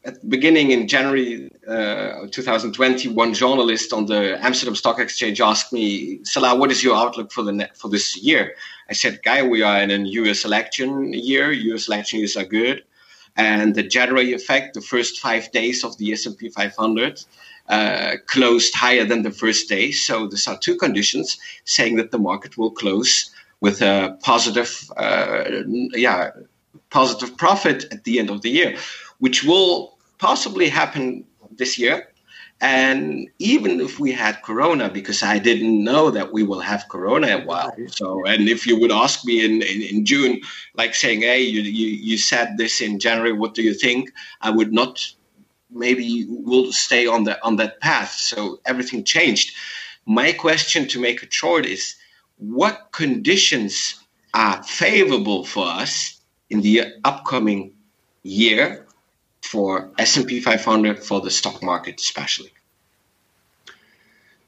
at 0.03 0.21
the 0.21 0.27
beginning 0.27 0.71
in 0.71 0.87
January 0.87 1.49
uh, 1.67 2.27
2020, 2.31 3.09
one 3.09 3.33
journalist 3.33 3.91
on 3.93 4.05
the 4.05 4.37
Amsterdam 4.43 4.75
Stock 4.75 4.99
Exchange 4.99 5.41
asked 5.41 5.73
me, 5.73 6.23
Salah, 6.23 6.55
what 6.55 6.71
is 6.71 6.83
your 6.83 6.95
outlook 6.95 7.31
for 7.31 7.43
the 7.43 7.69
for 7.75 7.89
this 7.89 8.17
year? 8.17 8.55
I 8.89 8.93
said, 8.93 9.21
Guy, 9.23 9.41
we 9.41 9.61
are 9.61 9.81
in 9.81 9.91
a 9.91 9.97
U.S. 9.97 10.45
election 10.45 11.13
year. 11.13 11.51
U.S. 11.51 11.87
election 11.87 12.19
years 12.19 12.37
are 12.37 12.45
good, 12.45 12.83
and 13.35 13.75
the 13.75 13.83
January 13.83 14.33
effect, 14.33 14.75
the 14.75 14.81
first 14.81 15.19
five 15.19 15.51
days 15.51 15.83
of 15.83 15.97
the 15.97 16.13
S&P 16.13 16.49
500 16.49 17.23
uh, 17.69 18.15
closed 18.27 18.73
higher 18.75 19.05
than 19.05 19.23
the 19.23 19.31
first 19.31 19.69
day. 19.69 19.91
So 19.91 20.27
these 20.27 20.47
are 20.47 20.57
two 20.57 20.75
conditions 20.75 21.37
saying 21.63 21.95
that 21.97 22.11
the 22.11 22.19
market 22.19 22.57
will 22.57 22.71
close 22.71 23.31
with 23.61 23.81
a 23.81 24.17
positive, 24.21 24.89
uh, 24.97 25.45
yeah, 25.93 26.31
positive 26.89 27.37
profit 27.37 27.85
at 27.91 28.03
the 28.03 28.19
end 28.19 28.29
of 28.29 28.41
the 28.41 28.49
year, 28.49 28.77
which 29.19 29.43
will 29.43 29.97
possibly 30.19 30.69
happen 30.69 31.25
this 31.57 31.77
year. 31.77 32.07
And 32.61 33.27
even 33.39 33.81
if 33.81 33.99
we 33.99 34.13
had 34.13 34.41
Corona, 34.41 34.89
because 34.89 35.21
I 35.23 35.39
didn't 35.39 35.83
know 35.83 36.09
that 36.11 36.31
we 36.31 36.43
will 36.43 36.61
have 36.61 36.87
Corona 36.87 37.39
a 37.39 37.41
while. 37.43 37.75
So, 37.87 38.25
and 38.25 38.47
if 38.47 38.65
you 38.65 38.79
would 38.79 38.93
ask 38.93 39.25
me 39.25 39.43
in, 39.43 39.61
in, 39.61 39.81
in 39.81 40.05
June, 40.05 40.39
like 40.75 40.95
saying, 40.95 41.21
hey, 41.21 41.41
you, 41.41 41.61
you, 41.61 41.87
you 41.87 42.17
said 42.17 42.57
this 42.57 42.79
in 42.79 42.99
January, 42.99 43.33
what 43.33 43.55
do 43.55 43.61
you 43.61 43.73
think? 43.73 44.11
I 44.41 44.51
would 44.51 44.71
not 44.71 45.05
maybe 45.75 46.25
will 46.29 46.71
stay 46.71 47.05
on 47.05 47.25
that 47.25 47.39
on 47.43 47.57
that 47.57 47.79
path. 47.81 48.11
So 48.11 48.59
everything 48.65 49.03
changed. 49.03 49.53
My 50.05 50.31
question 50.31 50.87
to 50.89 50.99
make 50.99 51.21
it 51.21 51.33
short 51.33 51.65
is 51.65 51.95
what 52.37 52.89
conditions 52.91 53.95
are 54.33 54.63
favorable 54.63 55.45
for 55.45 55.67
us 55.67 56.19
in 56.49 56.61
the 56.61 56.93
upcoming 57.03 57.73
year 58.23 58.85
for 59.41 59.91
S&P 59.97 60.41
500 60.41 61.03
for 61.03 61.21
the 61.21 61.31
stock 61.31 61.61
market 61.61 61.99
especially? 61.99 62.51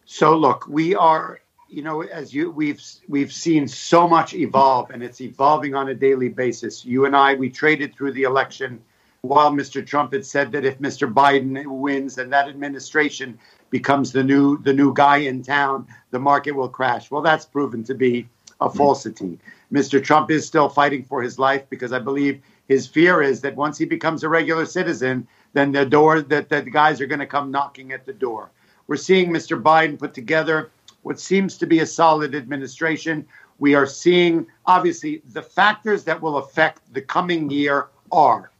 So 0.05 0.37
look, 0.37 0.67
we 0.67 0.95
are 0.95 1.41
you 1.69 1.81
know 1.81 2.01
as 2.01 2.33
you 2.33 2.49
we've 2.49 2.81
we've 3.09 3.33
seen 3.33 3.67
so 3.67 4.07
much 4.07 4.33
evolve 4.33 4.89
and 4.91 5.03
it's 5.03 5.19
evolving 5.19 5.75
on 5.75 5.89
a 5.89 5.95
daily 5.95 6.29
basis. 6.29 6.85
You 6.85 7.05
and 7.05 7.15
I 7.15 7.33
we 7.33 7.49
traded 7.49 7.93
through 7.95 8.13
the 8.13 8.23
election 8.23 8.81
while 9.27 9.51
Mr. 9.51 9.85
Trump 9.85 10.13
had 10.13 10.25
said 10.25 10.51
that 10.51 10.65
if 10.65 10.79
Mr. 10.79 11.11
Biden 11.11 11.65
wins 11.65 12.17
and 12.17 12.31
that 12.31 12.47
administration 12.47 13.37
becomes 13.69 14.11
the 14.11 14.23
new 14.23 14.57
the 14.59 14.73
new 14.73 14.93
guy 14.93 15.17
in 15.17 15.43
town, 15.43 15.87
the 16.11 16.19
market 16.19 16.51
will 16.51 16.69
crash. 16.69 17.11
Well, 17.11 17.21
that's 17.21 17.45
proven 17.45 17.83
to 17.85 17.93
be 17.93 18.27
a 18.61 18.69
falsity. 18.69 19.37
Mr. 19.71 20.03
Trump 20.03 20.31
is 20.31 20.45
still 20.45 20.69
fighting 20.69 21.03
for 21.03 21.21
his 21.21 21.37
life 21.37 21.63
because 21.69 21.91
I 21.91 21.99
believe 21.99 22.41
his 22.67 22.87
fear 22.87 23.21
is 23.21 23.41
that 23.41 23.55
once 23.55 23.77
he 23.77 23.85
becomes 23.85 24.23
a 24.23 24.29
regular 24.29 24.65
citizen, 24.65 25.27
then 25.53 25.71
the 25.71 25.85
door 25.85 26.21
that, 26.21 26.49
that 26.49 26.65
the 26.65 26.71
guys 26.71 26.99
are 27.01 27.05
going 27.05 27.19
to 27.19 27.27
come 27.27 27.51
knocking 27.51 27.91
at 27.91 28.05
the 28.05 28.13
door. 28.13 28.49
We're 28.87 28.95
seeing 28.95 29.29
Mr. 29.29 29.61
Biden 29.61 29.99
put 29.99 30.13
together 30.13 30.71
what 31.03 31.19
seems 31.19 31.57
to 31.57 31.67
be 31.67 31.79
a 31.79 31.85
solid 31.85 32.35
administration. 32.35 33.27
We 33.59 33.75
are 33.75 33.85
seeing 33.85 34.47
obviously 34.65 35.21
the 35.33 35.41
factors 35.41 36.03
that 36.05 36.21
will 36.21 36.37
affect 36.37 36.93
the 36.93 37.01
coming 37.01 37.49
year 37.49 37.87
are 38.11 38.51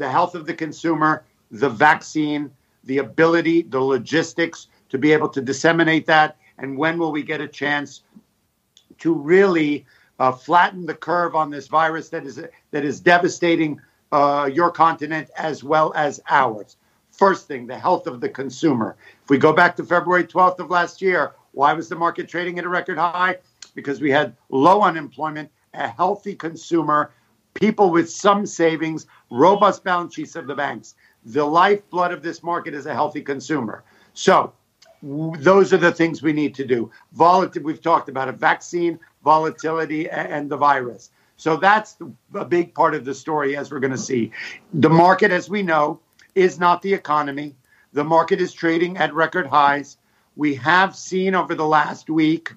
the 0.00 0.10
health 0.10 0.34
of 0.34 0.46
the 0.46 0.54
consumer, 0.54 1.24
the 1.50 1.68
vaccine, 1.68 2.50
the 2.84 2.98
ability, 2.98 3.62
the 3.62 3.78
logistics 3.78 4.68
to 4.88 4.96
be 4.96 5.12
able 5.12 5.28
to 5.28 5.42
disseminate 5.42 6.06
that, 6.06 6.38
and 6.56 6.76
when 6.76 6.98
will 6.98 7.12
we 7.12 7.22
get 7.22 7.42
a 7.42 7.46
chance 7.46 8.02
to 8.98 9.12
really 9.12 9.84
uh, 10.18 10.32
flatten 10.32 10.86
the 10.86 10.94
curve 10.94 11.34
on 11.34 11.50
this 11.50 11.68
virus 11.68 12.08
that 12.08 12.24
is 12.24 12.42
that 12.70 12.84
is 12.84 12.98
devastating 12.98 13.78
uh, 14.10 14.48
your 14.52 14.70
continent 14.70 15.28
as 15.36 15.62
well 15.62 15.92
as 15.94 16.18
ours. 16.30 16.76
First 17.12 17.46
thing, 17.46 17.66
the 17.66 17.78
health 17.78 18.06
of 18.06 18.20
the 18.22 18.28
consumer. 18.28 18.96
If 19.22 19.28
we 19.28 19.36
go 19.36 19.52
back 19.52 19.76
to 19.76 19.84
February 19.84 20.24
12th 20.24 20.60
of 20.60 20.70
last 20.70 21.02
year, 21.02 21.32
why 21.52 21.74
was 21.74 21.90
the 21.90 21.96
market 21.96 22.26
trading 22.26 22.58
at 22.58 22.64
a 22.64 22.68
record 22.68 22.96
high? 22.96 23.36
Because 23.74 24.00
we 24.00 24.10
had 24.10 24.34
low 24.48 24.80
unemployment, 24.80 25.50
a 25.74 25.88
healthy 25.88 26.34
consumer, 26.34 27.12
people 27.54 27.90
with 27.90 28.10
some 28.10 28.46
savings, 28.46 29.06
robust 29.30 29.84
balance 29.84 30.14
sheets 30.14 30.36
of 30.36 30.46
the 30.46 30.54
banks. 30.54 30.94
The 31.24 31.44
lifeblood 31.44 32.12
of 32.12 32.22
this 32.22 32.42
market 32.42 32.74
is 32.74 32.86
a 32.86 32.94
healthy 32.94 33.22
consumer. 33.22 33.84
So, 34.14 34.52
those 35.02 35.72
are 35.72 35.78
the 35.78 35.92
things 35.92 36.22
we 36.22 36.32
need 36.32 36.54
to 36.56 36.66
do. 36.66 36.90
Volatility, 37.12 37.60
we've 37.60 37.80
talked 37.80 38.08
about 38.08 38.28
a 38.28 38.32
vaccine, 38.32 38.98
volatility, 39.24 40.10
and, 40.10 40.32
and 40.32 40.50
the 40.50 40.56
virus. 40.56 41.10
So 41.36 41.56
that's 41.56 41.96
a 42.34 42.44
big 42.44 42.74
part 42.74 42.94
of 42.94 43.06
the 43.06 43.14
story, 43.14 43.56
as 43.56 43.70
we're 43.70 43.80
going 43.80 43.92
to 43.92 43.98
see. 43.98 44.30
The 44.74 44.90
market, 44.90 45.30
as 45.30 45.48
we 45.48 45.62
know, 45.62 46.00
is 46.34 46.58
not 46.58 46.82
the 46.82 46.92
economy. 46.92 47.56
The 47.94 48.04
market 48.04 48.42
is 48.42 48.52
trading 48.52 48.98
at 48.98 49.14
record 49.14 49.46
highs. 49.46 49.96
We 50.36 50.54
have 50.56 50.94
seen 50.94 51.34
over 51.34 51.54
the 51.54 51.66
last 51.66 52.10
week 52.10 52.52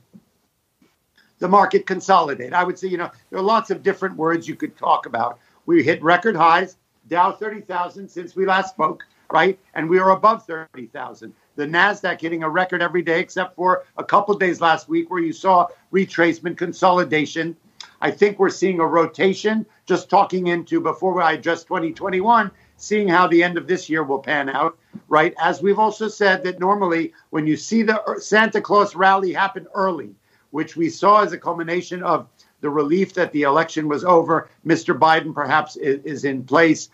the 1.44 1.50
market 1.50 1.86
consolidate. 1.86 2.54
I 2.54 2.64
would 2.64 2.80
say, 2.80 2.88
you 2.88 2.96
know, 2.96 3.12
there 3.30 3.38
are 3.38 3.44
lots 3.44 3.70
of 3.70 3.84
different 3.84 4.16
words 4.16 4.48
you 4.48 4.56
could 4.56 4.78
talk 4.78 5.06
about. 5.06 5.40
We 5.66 5.84
hit 5.84 6.02
record 6.02 6.38
highs, 6.38 6.78
Dow 7.10 7.34
30,000 7.34 8.08
since 8.08 8.34
we 8.34 8.46
last 8.46 8.70
spoke, 8.70 9.04
right? 9.30 9.60
And 9.74 9.90
we 9.90 10.00
are 10.00 10.12
above 10.12 10.46
30,000. 10.46 11.34
The 11.58 11.66
NASDAQ 11.66 12.22
hitting 12.22 12.44
a 12.44 12.50
record 12.50 12.82
every 12.82 13.02
day, 13.02 13.20
except 13.20 13.58
for 13.58 13.84
a 13.98 14.06
couple 14.06 14.38
days 14.38 14.62
last 14.62 14.88
week 14.88 15.12
where 15.12 15.22
you 15.22 15.34
saw 15.34 15.68
retracement 15.92 16.56
consolidation. 16.56 17.58
I 18.00 18.10
think 18.10 18.40
we're 18.40 18.50
seeing 18.50 18.80
a 18.80 18.88
rotation, 18.88 19.66
just 19.86 20.10
talking 20.10 20.48
into 20.48 20.80
before 20.80 21.22
I 21.22 21.34
address 21.34 21.66
2021, 21.66 22.52
seeing 22.78 23.10
how 23.10 23.28
the 23.28 23.44
end 23.44 23.58
of 23.58 23.68
this 23.68 23.90
year 23.90 24.04
will 24.04 24.20
pan 24.20 24.48
out, 24.48 24.78
right? 25.10 25.34
As 25.42 25.62
we've 25.62 25.78
also 25.78 26.08
said 26.08 26.42
that 26.46 26.62
normally 26.62 27.12
when 27.32 27.46
you 27.46 27.58
see 27.58 27.84
the 27.84 28.02
Santa 28.20 28.62
Claus 28.62 28.96
rally 28.96 29.34
happen 29.34 29.68
early, 29.76 30.16
which 30.54 30.76
we 30.76 30.88
saw 30.88 31.24
as 31.24 31.34
a 31.34 31.38
culmination 31.38 32.04
of 32.04 32.28
the 32.62 32.70
relief 32.70 33.16
that 33.16 33.32
the 33.32 33.42
election 33.42 33.88
was 33.88 34.06
over. 34.06 34.52
Mr. 34.64 34.98
Biden 34.98 35.34
perhaps 35.34 35.76
is, 35.76 36.06
is 36.06 36.26
in 36.26 36.44
place. 36.44 36.90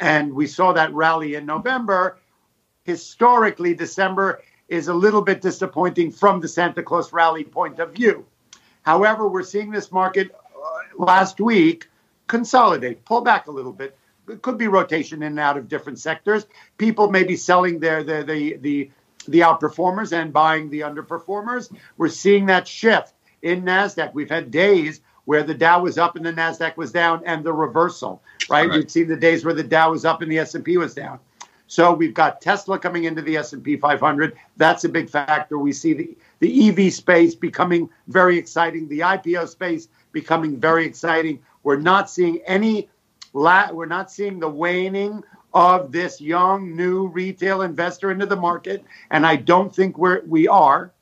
And 0.00 0.34
we 0.34 0.48
saw 0.48 0.72
that 0.72 0.92
rally 0.92 1.36
in 1.36 1.46
November. 1.46 2.18
Historically, 2.82 3.72
December 3.72 4.42
is 4.66 4.88
a 4.88 4.94
little 4.94 5.22
bit 5.22 5.40
disappointing 5.40 6.10
from 6.10 6.40
the 6.40 6.48
Santa 6.48 6.82
Claus 6.82 7.12
rally 7.12 7.44
point 7.44 7.78
of 7.78 7.92
view. 7.92 8.26
However, 8.82 9.28
we're 9.28 9.44
seeing 9.44 9.70
this 9.70 9.92
market 9.92 10.34
uh, 10.34 11.02
last 11.04 11.40
week 11.40 11.88
consolidate, 12.26 13.04
pull 13.04 13.20
back 13.20 13.46
a 13.46 13.52
little 13.52 13.72
bit. 13.72 13.96
It 14.28 14.42
could 14.42 14.58
be 14.58 14.66
rotation 14.66 15.22
in 15.22 15.28
and 15.28 15.38
out 15.38 15.56
of 15.56 15.68
different 15.68 16.00
sectors. 16.00 16.46
People 16.78 17.12
may 17.12 17.22
be 17.22 17.36
selling 17.36 17.78
their, 17.78 18.02
their 18.02 18.24
the 18.24 18.56
the 18.56 18.90
the 19.26 19.40
outperformers 19.40 20.12
and 20.12 20.32
buying 20.32 20.70
the 20.70 20.80
underperformers. 20.80 21.74
We're 21.96 22.08
seeing 22.08 22.46
that 22.46 22.68
shift 22.68 23.14
in 23.42 23.62
Nasdaq. 23.62 24.14
We've 24.14 24.30
had 24.30 24.50
days 24.50 25.00
where 25.24 25.42
the 25.42 25.54
Dow 25.54 25.82
was 25.82 25.98
up 25.98 26.16
and 26.16 26.24
the 26.24 26.32
Nasdaq 26.32 26.76
was 26.76 26.92
down, 26.92 27.22
and 27.24 27.42
the 27.44 27.52
reversal. 27.52 28.22
Right? 28.50 28.68
right. 28.68 28.78
We've 28.78 28.90
seen 28.90 29.08
the 29.08 29.16
days 29.16 29.44
where 29.44 29.54
the 29.54 29.62
Dow 29.62 29.92
was 29.92 30.04
up 30.04 30.20
and 30.20 30.30
the 30.30 30.38
S 30.38 30.54
and 30.54 30.64
P 30.64 30.76
was 30.76 30.94
down. 30.94 31.18
So 31.66 31.92
we've 31.92 32.14
got 32.14 32.40
Tesla 32.40 32.78
coming 32.78 33.04
into 33.04 33.22
the 33.22 33.36
S&P 33.36 33.76
500. 33.76 34.36
That's 34.56 34.84
a 34.84 34.88
big 34.88 35.08
factor. 35.08 35.58
We 35.58 35.72
see 35.72 35.92
the, 35.94 36.16
the 36.40 36.68
EV 36.68 36.92
space 36.92 37.34
becoming 37.34 37.88
very 38.06 38.36
exciting, 38.38 38.88
the 38.88 39.00
IPO 39.00 39.48
space 39.48 39.88
becoming 40.12 40.60
very 40.60 40.84
exciting. 40.84 41.40
We're 41.62 41.80
not 41.80 42.10
seeing 42.10 42.40
any 42.46 42.90
la- 43.32 43.72
we're 43.72 43.86
not 43.86 44.10
seeing 44.10 44.38
the 44.40 44.48
waning 44.48 45.24
of 45.54 45.92
this 45.92 46.20
young 46.20 46.74
new 46.74 47.06
retail 47.06 47.62
investor 47.62 48.10
into 48.10 48.26
the 48.26 48.36
market, 48.36 48.84
and 49.10 49.24
I 49.24 49.36
don't 49.36 49.74
think 49.74 49.96
we're 49.96 50.22
we 50.26 50.48
are, 50.48 50.92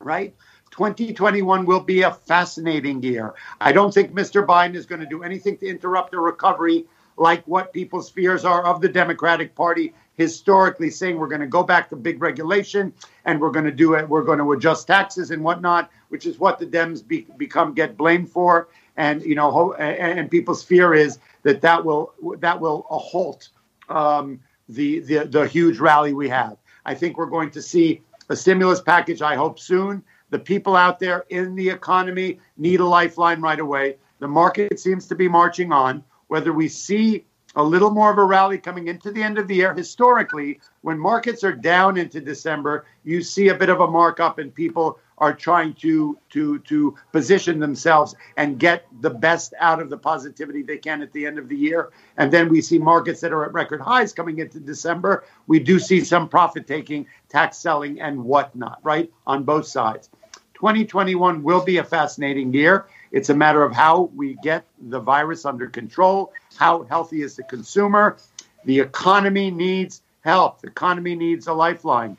right? 0.00 0.34
2021 0.72 1.64
will 1.64 1.80
be 1.80 2.02
a 2.02 2.12
fascinating 2.12 3.02
year. 3.02 3.34
I 3.60 3.72
don't 3.72 3.94
think 3.94 4.12
Mr. 4.12 4.44
Biden 4.44 4.74
is 4.74 4.84
going 4.84 5.00
to 5.00 5.06
do 5.06 5.22
anything 5.22 5.56
to 5.58 5.66
interrupt 5.66 6.10
the 6.10 6.18
recovery 6.18 6.84
like 7.16 7.42
what 7.46 7.72
people's 7.72 8.10
fears 8.10 8.44
are 8.44 8.64
of 8.64 8.82
the 8.82 8.88
Democratic 8.88 9.54
Party 9.54 9.94
historically 10.14 10.90
saying 10.90 11.16
we're 11.16 11.28
going 11.28 11.40
to 11.40 11.46
go 11.46 11.62
back 11.62 11.88
to 11.88 11.96
big 11.96 12.20
regulation 12.20 12.92
and 13.24 13.40
we're 13.40 13.50
going 13.50 13.64
to 13.64 13.70
do 13.70 13.94
it 13.94 14.08
we're 14.08 14.24
going 14.24 14.38
to 14.38 14.52
adjust 14.52 14.86
taxes 14.86 15.30
and 15.30 15.42
whatnot 15.42 15.90
which 16.08 16.26
is 16.26 16.38
what 16.38 16.58
the 16.58 16.66
dems 16.66 17.06
be, 17.06 17.26
become 17.36 17.74
get 17.74 17.96
blamed 17.96 18.30
for 18.30 18.68
and 18.96 19.22
you 19.22 19.34
know 19.34 19.74
and, 19.74 20.18
and 20.18 20.30
people's 20.30 20.62
fear 20.62 20.94
is 20.94 21.18
that 21.42 21.60
that 21.60 21.84
will 21.84 22.12
that 22.38 22.58
will 22.58 22.86
halt 22.90 23.50
um, 23.88 24.40
the, 24.68 25.00
the 25.00 25.24
the 25.24 25.46
huge 25.46 25.78
rally 25.78 26.12
we 26.12 26.28
have. 26.28 26.56
I 26.84 26.94
think 26.94 27.16
we're 27.16 27.26
going 27.26 27.50
to 27.52 27.62
see 27.62 28.02
a 28.28 28.36
stimulus 28.36 28.80
package. 28.80 29.22
I 29.22 29.34
hope 29.34 29.58
soon. 29.58 30.02
The 30.30 30.38
people 30.38 30.74
out 30.74 30.98
there 30.98 31.24
in 31.30 31.54
the 31.54 31.68
economy 31.68 32.40
need 32.56 32.80
a 32.80 32.84
lifeline 32.84 33.40
right 33.40 33.60
away. 33.60 33.96
The 34.18 34.28
market 34.28 34.80
seems 34.80 35.06
to 35.08 35.14
be 35.14 35.28
marching 35.28 35.72
on. 35.72 36.02
Whether 36.28 36.52
we 36.52 36.68
see 36.68 37.24
a 37.56 37.62
little 37.62 37.90
more 37.90 38.10
of 38.10 38.18
a 38.18 38.24
rally 38.24 38.58
coming 38.58 38.88
into 38.88 39.10
the 39.10 39.22
end 39.22 39.38
of 39.38 39.48
the 39.48 39.56
year. 39.56 39.74
Historically, 39.74 40.60
when 40.82 40.98
markets 40.98 41.42
are 41.42 41.54
down 41.54 41.96
into 41.96 42.20
December, 42.20 42.84
you 43.02 43.22
see 43.22 43.48
a 43.48 43.54
bit 43.54 43.70
of 43.70 43.80
a 43.80 43.86
markup 43.86 44.38
and 44.38 44.54
people 44.54 44.98
are 45.18 45.34
trying 45.34 45.74
to 45.74 46.18
to 46.30 46.58
to 46.60 46.94
position 47.12 47.58
themselves 47.58 48.14
and 48.36 48.58
get 48.58 48.86
the 49.00 49.10
best 49.10 49.54
out 49.60 49.80
of 49.80 49.90
the 49.90 49.96
positivity 49.96 50.62
they 50.62 50.78
can 50.78 51.02
at 51.02 51.12
the 51.12 51.26
end 51.26 51.38
of 51.38 51.48
the 51.48 51.56
year. 51.56 51.90
And 52.16 52.32
then 52.32 52.48
we 52.48 52.60
see 52.60 52.78
markets 52.78 53.20
that 53.20 53.32
are 53.32 53.44
at 53.44 53.52
record 53.52 53.80
highs 53.80 54.12
coming 54.12 54.38
into 54.38 54.60
December. 54.60 55.24
We 55.46 55.58
do 55.58 55.78
see 55.78 56.00
some 56.00 56.28
profit 56.28 56.66
taking, 56.66 57.06
tax 57.28 57.56
selling, 57.58 58.00
and 58.00 58.22
whatnot, 58.24 58.80
right? 58.82 59.10
On 59.26 59.44
both 59.44 59.66
sides. 59.66 60.10
2021 60.54 61.42
will 61.42 61.62
be 61.62 61.78
a 61.78 61.84
fascinating 61.84 62.52
year. 62.52 62.86
It's 63.12 63.28
a 63.28 63.34
matter 63.34 63.62
of 63.62 63.72
how 63.72 64.10
we 64.14 64.36
get 64.42 64.64
the 64.88 64.98
virus 64.98 65.44
under 65.44 65.68
control, 65.68 66.32
how 66.56 66.84
healthy 66.84 67.22
is 67.22 67.36
the 67.36 67.42
consumer. 67.44 68.16
The 68.64 68.80
economy 68.80 69.50
needs 69.50 70.02
help. 70.22 70.62
The 70.62 70.68
economy 70.68 71.14
needs 71.14 71.46
a 71.46 71.52
lifeline. 71.52 72.16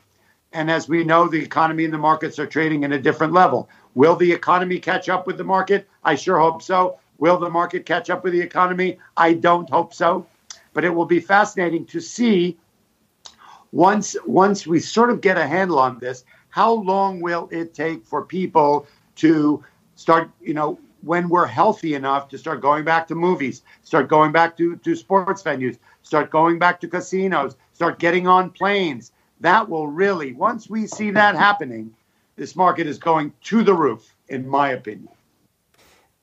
And 0.52 0.70
as 0.70 0.88
we 0.88 1.04
know, 1.04 1.28
the 1.28 1.42
economy 1.42 1.84
and 1.84 1.92
the 1.92 1.98
markets 1.98 2.38
are 2.38 2.46
trading 2.46 2.84
in 2.84 2.92
a 2.92 2.98
different 2.98 3.32
level. 3.32 3.68
Will 3.94 4.16
the 4.16 4.32
economy 4.32 4.78
catch 4.78 5.08
up 5.08 5.26
with 5.26 5.36
the 5.36 5.44
market? 5.44 5.88
I 6.04 6.14
sure 6.14 6.38
hope 6.38 6.62
so. 6.62 6.98
Will 7.18 7.38
the 7.38 7.50
market 7.50 7.84
catch 7.84 8.10
up 8.10 8.24
with 8.24 8.32
the 8.32 8.40
economy? 8.40 8.98
I 9.16 9.34
don't 9.34 9.68
hope 9.68 9.92
so. 9.92 10.26
But 10.72 10.84
it 10.84 10.94
will 10.94 11.06
be 11.06 11.20
fascinating 11.20 11.84
to 11.86 12.00
see 12.00 12.56
once 13.72 14.16
once 14.26 14.66
we 14.66 14.80
sort 14.80 15.10
of 15.10 15.20
get 15.20 15.36
a 15.36 15.46
handle 15.46 15.78
on 15.78 15.98
this, 15.98 16.24
how 16.48 16.72
long 16.72 17.20
will 17.20 17.48
it 17.50 17.74
take 17.74 18.04
for 18.06 18.24
people 18.24 18.86
to 19.16 19.62
start, 19.96 20.30
you 20.40 20.54
know, 20.54 20.78
when 21.02 21.28
we're 21.28 21.46
healthy 21.46 21.94
enough 21.94 22.28
to 22.28 22.38
start 22.38 22.60
going 22.60 22.84
back 22.84 23.06
to 23.08 23.14
movies, 23.14 23.62
start 23.82 24.08
going 24.08 24.32
back 24.32 24.56
to, 24.56 24.76
to 24.76 24.96
sports 24.96 25.42
venues, 25.42 25.78
start 26.02 26.30
going 26.30 26.58
back 26.58 26.80
to 26.80 26.88
casinos, 26.88 27.56
start 27.72 27.98
getting 27.98 28.26
on 28.26 28.50
planes. 28.50 29.12
That 29.40 29.68
will 29.68 29.86
really, 29.86 30.32
once 30.32 30.68
we 30.68 30.86
see 30.86 31.10
that 31.12 31.36
happening, 31.36 31.94
this 32.36 32.56
market 32.56 32.86
is 32.86 32.98
going 32.98 33.32
to 33.44 33.62
the 33.62 33.74
roof, 33.74 34.14
in 34.28 34.48
my 34.48 34.70
opinion. 34.70 35.08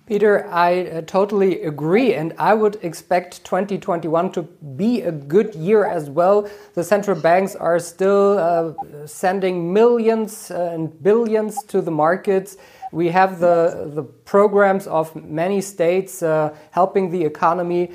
Peter, 0.06 0.48
I 0.52 0.86
uh, 0.86 1.02
totally 1.02 1.64
agree, 1.64 2.14
and 2.14 2.32
I 2.38 2.54
would 2.54 2.78
expect 2.84 3.44
2021 3.44 4.32
to 4.34 4.44
be 4.44 5.02
a 5.02 5.12
good 5.12 5.56
year 5.56 5.84
as 5.84 6.12
well. 6.12 6.48
The 6.76 6.84
central 6.84 7.20
banks 7.20 7.56
are 7.56 7.80
still 7.80 8.38
uh, 8.38 9.08
sending 9.08 9.74
millions 9.74 10.52
uh, 10.52 10.74
and 10.74 11.02
billions 11.02 11.64
to 11.64 11.82
the 11.82 11.90
markets. 11.90 12.58
We 12.92 13.10
have 13.10 13.40
the, 13.40 13.90
the 13.96 14.04
programs 14.04 14.86
of 14.86 15.16
many 15.16 15.60
states 15.60 16.22
uh, 16.22 16.56
helping 16.70 17.10
the 17.10 17.24
economy. 17.24 17.92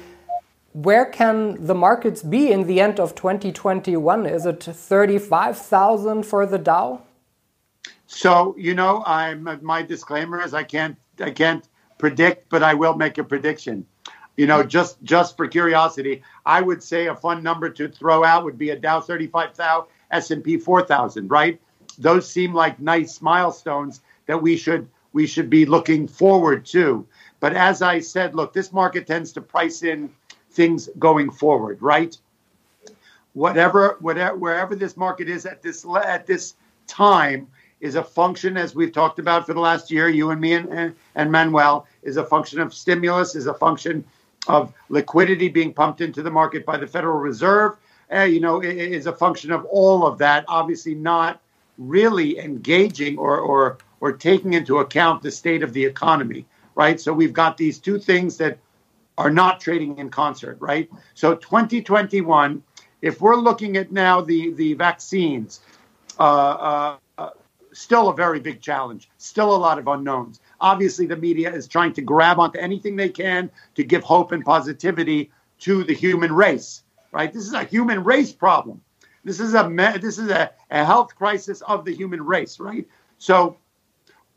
Where 0.73 1.05
can 1.05 1.67
the 1.67 1.75
markets 1.75 2.23
be 2.23 2.53
in 2.53 2.67
the 2.67 2.81
end 2.81 3.01
of 3.01 3.17
2021? 3.17 4.27
Is 4.27 4.47
it 4.47 4.63
35,000 4.63 6.23
for 6.25 6.47
the 6.47 6.59
Dow? 6.59 7.03
So, 8.07 8.55
you 8.57 8.75
know, 8.75 9.03
I'm 9.05 9.59
my 9.63 9.83
disclaimer 9.83 10.43
is 10.43 10.55
I 10.55 10.63
can't 10.63 10.97
I 11.21 11.31
can't 11.31 11.69
predict, 11.99 12.49
but 12.51 12.63
I 12.63 12.75
will 12.75 12.95
make 12.95 13.19
a 13.19 13.25
prediction. 13.25 13.87
You 14.37 14.47
know, 14.47 14.63
just 14.63 15.03
just 15.03 15.37
for 15.37 15.49
curiosity, 15.49 16.23
I 16.47 16.61
would 16.61 16.83
say 16.83 17.07
a 17.07 17.17
fun 17.17 17.43
number 17.43 17.69
to 17.71 17.89
throw 17.89 18.25
out 18.25 18.45
would 18.45 18.59
be 18.59 18.71
a 18.71 18.77
Dow 18.77 19.01
35,000, 19.01 19.89
S&P 20.13 20.57
4,000, 20.57 21.29
right? 21.29 21.61
Those 21.99 22.29
seem 22.29 22.55
like 22.55 22.81
nice 22.81 23.21
milestones 23.21 24.01
that 24.27 24.41
we 24.41 24.57
should 24.57 24.89
we 25.13 25.27
should 25.27 25.51
be 25.51 25.67
looking 25.67 26.07
forward 26.07 26.65
to. 26.67 27.07
But 27.41 27.55
as 27.55 27.83
I 27.83 27.99
said, 28.01 28.37
look, 28.37 28.53
this 28.53 28.73
market 28.73 29.07
tends 29.07 29.33
to 29.33 29.41
price 29.41 29.83
in 29.83 30.11
things 30.51 30.89
going 30.99 31.31
forward, 31.31 31.81
right? 31.81 32.17
Whatever, 33.35 33.97
whatever, 34.01 34.37
wherever 34.37 34.75
this 34.75 34.97
market 34.97 35.29
is 35.29 35.47
at 35.47 35.63
this 35.63 35.87
at 36.05 36.27
this 36.27 36.55
time, 36.87 37.47
is 37.81 37.95
a 37.95 38.05
function, 38.05 38.57
as 38.57 38.75
we've 38.75 38.93
talked 38.93 39.19
about 39.19 39.47
for 39.47 39.55
the 39.55 39.61
last 39.61 39.91
year, 39.91 40.09
you 40.09 40.31
and 40.31 40.41
me 40.41 40.53
and, 40.53 40.95
and 41.15 41.33
Manuel, 41.33 41.87
is 42.03 42.17
a 42.17 42.25
function 42.25 42.61
of 42.61 42.75
stimulus, 42.75 43.35
is 43.35 43.47
a 43.47 43.55
function 43.55 44.05
of 44.49 44.73
liquidity 44.89 45.49
being 45.49 45.73
pumped 45.73 46.01
into 46.01 46.23
the 46.23 46.31
market 46.31 46.67
by 46.67 46.77
the 46.77 46.87
Federal 46.87 47.19
Reserve. 47.19 47.77
Uh, 48.13 48.23
you 48.23 48.41
know, 48.41 48.61
is 48.61 49.07
a 49.07 49.13
function 49.13 49.53
of 49.53 49.65
all 49.67 50.05
of 50.05 50.19
that. 50.19 50.45
Obviously, 50.49 50.95
not 50.95 51.41
really 51.79 52.39
engaging 52.39 53.17
or 53.17 53.39
or 53.39 53.79
or 54.01 54.13
taking 54.13 54.55
into 54.55 54.79
account 54.79 55.23
the 55.23 55.31
state 55.31 55.63
of 55.63 55.73
the 55.73 55.85
economy, 55.85 56.45
right? 56.75 57.01
So 57.01 57.13
we've 57.13 57.33
got 57.33 57.57
these 57.57 57.79
two 57.79 57.99
things 57.99 58.37
that 58.39 58.59
are 59.21 59.31
not 59.31 59.61
trading 59.61 59.99
in 59.99 60.09
concert, 60.09 60.57
right? 60.61 60.89
So 61.13 61.35
2021, 61.35 62.63
if 63.03 63.21
we're 63.21 63.37
looking 63.37 63.77
at 63.77 63.93
now 63.93 64.23
the 64.23 64.55
the 64.55 64.73
vaccines, 64.73 65.61
uh, 66.19 66.97
uh, 67.19 67.31
still 67.75 68.09
a 68.09 68.15
very 68.15 68.41
big 68.41 68.63
challenge, 68.63 69.11
still 69.19 69.55
a 69.55 69.61
lot 69.67 69.79
of 69.79 69.87
unknowns. 69.89 70.41
Obviously, 70.59 71.05
the 71.05 71.17
media 71.17 71.53
is 71.53 71.69
trying 71.69 71.93
to 71.93 72.03
grab 72.03 72.39
onto 72.39 72.59
anything 72.59 72.97
they 72.97 73.11
can 73.11 73.51
to 73.75 73.85
give 73.85 74.03
hope 74.03 74.33
and 74.33 74.43
positivity 74.43 75.31
to 75.59 75.85
the 75.85 75.95
human 75.95 76.33
race. 76.33 76.83
Right? 77.13 77.31
This 77.31 77.47
is 77.47 77.53
a 77.53 77.65
human 77.65 78.03
race 78.03 78.33
problem. 78.33 78.81
This 79.23 79.39
is 79.39 79.53
a 79.53 79.69
this 80.01 80.17
is 80.17 80.31
a, 80.31 80.51
a 80.71 80.83
health 80.83 81.15
crisis 81.15 81.61
of 81.61 81.85
the 81.85 81.95
human 81.95 82.23
race. 82.25 82.59
Right? 82.59 82.89
So 83.19 83.59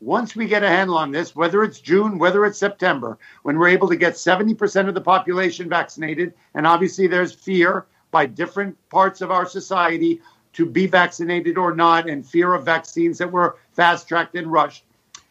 once 0.04 0.36
we 0.36 0.46
get 0.46 0.62
a 0.62 0.68
handle 0.68 0.98
on 0.98 1.10
this, 1.10 1.34
whether 1.34 1.64
it's 1.64 1.80
June, 1.80 2.18
whether 2.18 2.44
it's 2.44 2.58
September, 2.58 3.18
when 3.42 3.58
we're 3.58 3.68
able 3.68 3.88
to 3.88 3.96
get 3.96 4.14
70% 4.14 4.88
of 4.88 4.94
the 4.94 5.00
population 5.00 5.68
vaccinated, 5.68 6.34
and 6.54 6.66
obviously 6.66 7.06
there's 7.06 7.32
fear 7.32 7.86
by 8.10 8.26
different 8.26 8.76
parts 8.90 9.22
of 9.22 9.30
our 9.30 9.46
society 9.46 10.20
to 10.52 10.66
be 10.66 10.86
vaccinated 10.86 11.58
or 11.58 11.74
not 11.74 12.08
and 12.08 12.26
fear 12.26 12.54
of 12.54 12.64
vaccines 12.64 13.18
that 13.18 13.32
were 13.32 13.56
fast 13.72 14.06
tracked 14.06 14.36
and 14.36 14.52
rushed. 14.52 14.84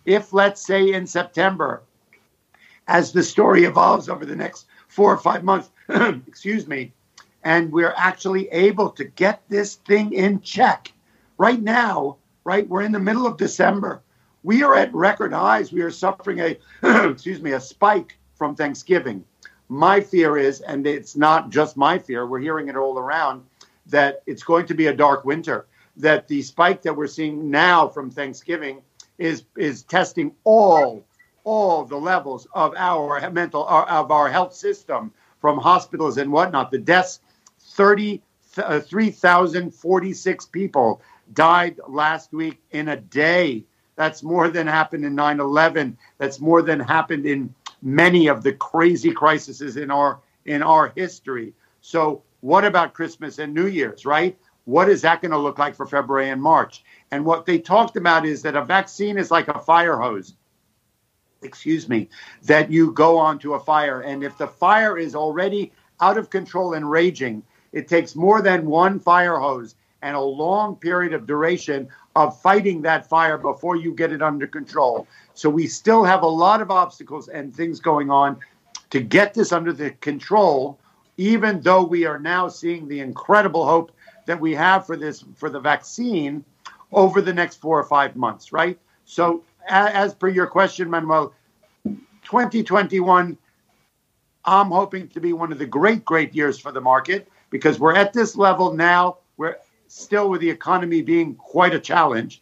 If, 0.05 0.33
let's 0.33 0.65
say, 0.65 0.91
in 0.91 1.07
September, 1.07 1.83
as 2.87 3.13
the 3.13 3.23
story 3.23 3.63
evolves 3.63 4.09
over 4.09 4.25
the 4.25 4.35
next 4.35 4.65
four 4.87 5.13
or 5.13 5.17
five 5.17 5.43
months, 5.43 5.69
excuse 6.27 6.67
me, 6.67 6.91
and 7.43 7.71
we're 7.71 7.93
actually 7.95 8.49
able 8.49 8.89
to 8.91 9.05
get 9.05 9.41
this 9.49 9.75
thing 9.75 10.13
in 10.13 10.41
check. 10.41 10.91
Right 11.37 11.61
now, 11.61 12.17
right, 12.43 12.67
we're 12.67 12.81
in 12.81 12.91
the 12.91 12.99
middle 12.99 13.25
of 13.25 13.37
December. 13.37 14.02
We 14.43 14.63
are 14.63 14.75
at 14.75 14.93
record 14.93 15.33
highs. 15.33 15.71
We 15.71 15.81
are 15.81 15.91
suffering 15.91 16.39
a, 16.39 16.57
excuse 17.09 17.41
me, 17.41 17.53
a 17.53 17.59
spike 17.59 18.17
from 18.35 18.55
Thanksgiving. 18.55 19.23
My 19.69 20.01
fear 20.01 20.37
is, 20.37 20.61
and 20.61 20.85
it's 20.85 21.15
not 21.15 21.49
just 21.49 21.77
my 21.77 21.97
fear, 21.97 22.27
we're 22.27 22.39
hearing 22.39 22.67
it 22.67 22.75
all 22.75 22.99
around, 22.99 23.43
that 23.87 24.21
it's 24.25 24.43
going 24.43 24.65
to 24.67 24.73
be 24.73 24.87
a 24.87 24.93
dark 24.93 25.25
winter. 25.25 25.67
That 25.97 26.27
the 26.27 26.41
spike 26.41 26.81
that 26.81 26.95
we're 26.95 27.07
seeing 27.07 27.49
now 27.49 27.87
from 27.87 28.09
Thanksgiving 28.09 28.81
is 29.17 29.43
is 29.55 29.83
testing 29.83 30.33
all 30.43 31.05
all 31.43 31.85
the 31.85 31.97
levels 31.97 32.47
of 32.53 32.73
our 32.75 33.29
mental 33.29 33.67
uh, 33.67 33.85
of 33.85 34.09
our 34.11 34.27
health 34.29 34.55
system 34.55 35.13
from 35.39 35.59
hospitals 35.59 36.17
and 36.17 36.31
whatnot. 36.31 36.71
The 36.71 36.79
deaths, 36.79 37.19
33,046 37.59 40.45
uh, 40.45 40.47
people 40.51 41.01
died 41.33 41.79
last 41.87 42.33
week 42.33 42.59
in 42.71 42.89
a 42.89 42.97
day. 42.97 43.63
That's 43.95 44.23
more 44.23 44.49
than 44.49 44.67
happened 44.67 45.05
in 45.05 45.15
9 45.15 45.39
11. 45.39 45.97
That's 46.17 46.39
more 46.39 46.61
than 46.61 46.79
happened 46.79 47.25
in 47.25 47.53
many 47.81 48.27
of 48.27 48.43
the 48.43 48.53
crazy 48.53 49.11
crises 49.11 49.77
in 49.77 49.91
our 49.91 50.19
in 50.45 50.63
our 50.63 50.91
history. 50.95 51.53
So 51.81 52.23
what 52.41 52.65
about 52.65 52.93
Christmas 52.93 53.39
and 53.39 53.53
New 53.53 53.67
Year's, 53.67 54.05
right? 54.05 54.37
What 54.65 54.89
is 54.89 55.01
that 55.01 55.21
going 55.21 55.31
to 55.31 55.37
look 55.37 55.59
like 55.59 55.75
for 55.75 55.85
February 55.85 56.29
and 56.29 56.41
March? 56.41 56.83
And 57.11 57.25
what 57.25 57.45
they 57.45 57.59
talked 57.59 57.97
about 57.97 58.25
is 58.25 58.41
that 58.43 58.55
a 58.55 58.63
vaccine 58.63 59.17
is 59.17 59.31
like 59.31 59.47
a 59.49 59.59
fire 59.59 59.97
hose, 59.97 60.33
excuse 61.41 61.87
me, 61.89 62.09
that 62.43 62.71
you 62.71 62.91
go 62.91 63.17
onto 63.17 63.53
a 63.53 63.59
fire. 63.59 64.01
And 64.01 64.23
if 64.23 64.37
the 64.37 64.47
fire 64.47 64.97
is 64.97 65.15
already 65.15 65.71
out 66.01 66.17
of 66.17 66.29
control 66.29 66.73
and 66.73 66.89
raging, 66.89 67.43
it 67.71 67.87
takes 67.87 68.15
more 68.15 68.41
than 68.41 68.65
one 68.65 68.99
fire 68.99 69.37
hose 69.37 69.75
and 70.03 70.15
a 70.15 70.21
long 70.21 70.75
period 70.75 71.13
of 71.13 71.25
duration 71.25 71.87
of 72.15 72.39
fighting 72.41 72.83
that 72.83 73.09
fire 73.09 73.37
before 73.39 73.75
you 73.75 73.93
get 73.93 74.11
it 74.11 74.21
under 74.21 74.45
control. 74.45 75.07
So 75.33 75.49
we 75.49 75.65
still 75.65 76.03
have 76.03 76.21
a 76.21 76.27
lot 76.27 76.61
of 76.61 76.69
obstacles 76.69 77.27
and 77.27 77.55
things 77.55 77.79
going 77.79 78.11
on 78.11 78.37
to 78.91 78.99
get 79.01 79.33
this 79.33 79.51
under 79.51 79.73
the 79.73 79.89
control 79.91 80.77
even 81.17 81.61
though 81.61 81.83
we 81.83 82.05
are 82.05 82.19
now 82.19 82.47
seeing 82.47 82.87
the 82.87 82.99
incredible 82.99 83.65
hope 83.65 83.91
that 84.25 84.39
we 84.39 84.53
have 84.53 84.85
for 84.85 84.95
this 84.95 85.23
for 85.35 85.49
the 85.49 85.59
vaccine 85.59 86.43
over 86.91 87.21
the 87.21 87.33
next 87.33 87.57
four 87.57 87.79
or 87.79 87.83
five 87.83 88.15
months, 88.15 88.51
right? 88.51 88.79
So, 89.05 89.43
as 89.67 90.13
per 90.13 90.27
your 90.27 90.47
question, 90.47 90.89
Manuel, 90.89 91.33
2021, 91.85 93.37
I'm 94.45 94.67
hoping 94.67 95.07
to 95.09 95.19
be 95.19 95.33
one 95.33 95.51
of 95.51 95.59
the 95.59 95.65
great, 95.65 96.03
great 96.03 96.33
years 96.35 96.59
for 96.59 96.71
the 96.71 96.81
market 96.81 97.29
because 97.49 97.79
we're 97.79 97.95
at 97.95 98.13
this 98.13 98.35
level 98.35 98.73
now. 98.73 99.17
We're 99.37 99.57
still 99.93 100.29
with 100.29 100.41
the 100.41 100.49
economy 100.49 101.01
being 101.01 101.35
quite 101.35 101.75
a 101.75 101.79
challenge. 101.79 102.41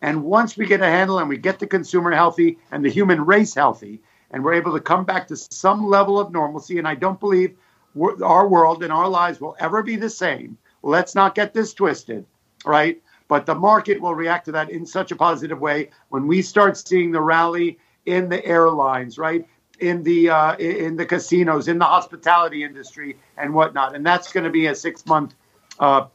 And 0.00 0.24
once 0.24 0.56
we 0.56 0.66
get 0.66 0.80
a 0.80 0.86
handle 0.86 1.18
and 1.18 1.28
we 1.28 1.36
get 1.36 1.58
the 1.58 1.66
consumer 1.66 2.12
healthy 2.12 2.58
and 2.70 2.84
the 2.84 2.90
human 2.90 3.24
race 3.24 3.54
healthy, 3.54 4.00
and 4.30 4.42
we're 4.42 4.54
able 4.54 4.72
to 4.72 4.80
come 4.80 5.04
back 5.04 5.28
to 5.28 5.36
some 5.36 5.88
level 5.88 6.18
of 6.18 6.32
normalcy, 6.32 6.78
and 6.78 6.88
I 6.88 6.94
don't 6.94 7.20
believe 7.20 7.56
our 8.24 8.48
world 8.48 8.82
and 8.82 8.92
our 8.92 9.08
lives 9.08 9.40
will 9.40 9.56
ever 9.58 9.82
be 9.82 9.96
the 9.96 10.08
same. 10.08 10.56
Let's 10.82 11.14
not 11.14 11.34
get 11.34 11.52
this 11.52 11.74
twisted, 11.74 12.24
right? 12.64 13.02
But 13.28 13.46
the 13.46 13.54
market 13.54 14.00
will 14.00 14.14
react 14.14 14.46
to 14.46 14.52
that 14.52 14.70
in 14.70 14.86
such 14.86 15.12
a 15.12 15.16
positive 15.16 15.60
way 15.60 15.90
when 16.08 16.26
we 16.26 16.40
start 16.42 16.76
seeing 16.76 17.12
the 17.12 17.20
rally 17.20 17.78
in 18.06 18.28
the 18.28 18.44
airlines, 18.44 19.18
right? 19.18 19.46
In 19.80 20.02
the 20.02 20.30
uh, 20.30 20.56
in 20.56 20.96
the 20.96 21.06
casinos, 21.06 21.68
in 21.68 21.78
the 21.78 21.84
hospitality 21.84 22.62
industry, 22.64 23.16
and 23.36 23.52
whatnot. 23.52 23.94
And 23.94 24.06
that's 24.06 24.32
going 24.32 24.44
to 24.44 24.50
be 24.50 24.66
a 24.66 24.74
six 24.74 25.04
month. 25.06 25.34
Uh, 25.78 26.06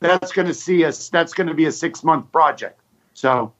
that's 0.00 0.32
going 0.32 0.48
to 0.48 0.54
see 0.54 0.84
us. 0.84 1.08
That's 1.08 1.34
going 1.34 1.48
to 1.48 1.54
be 1.54 1.66
a 1.66 1.72
six 1.72 2.04
month 2.04 2.32
project. 2.32 2.80
So 3.14 3.52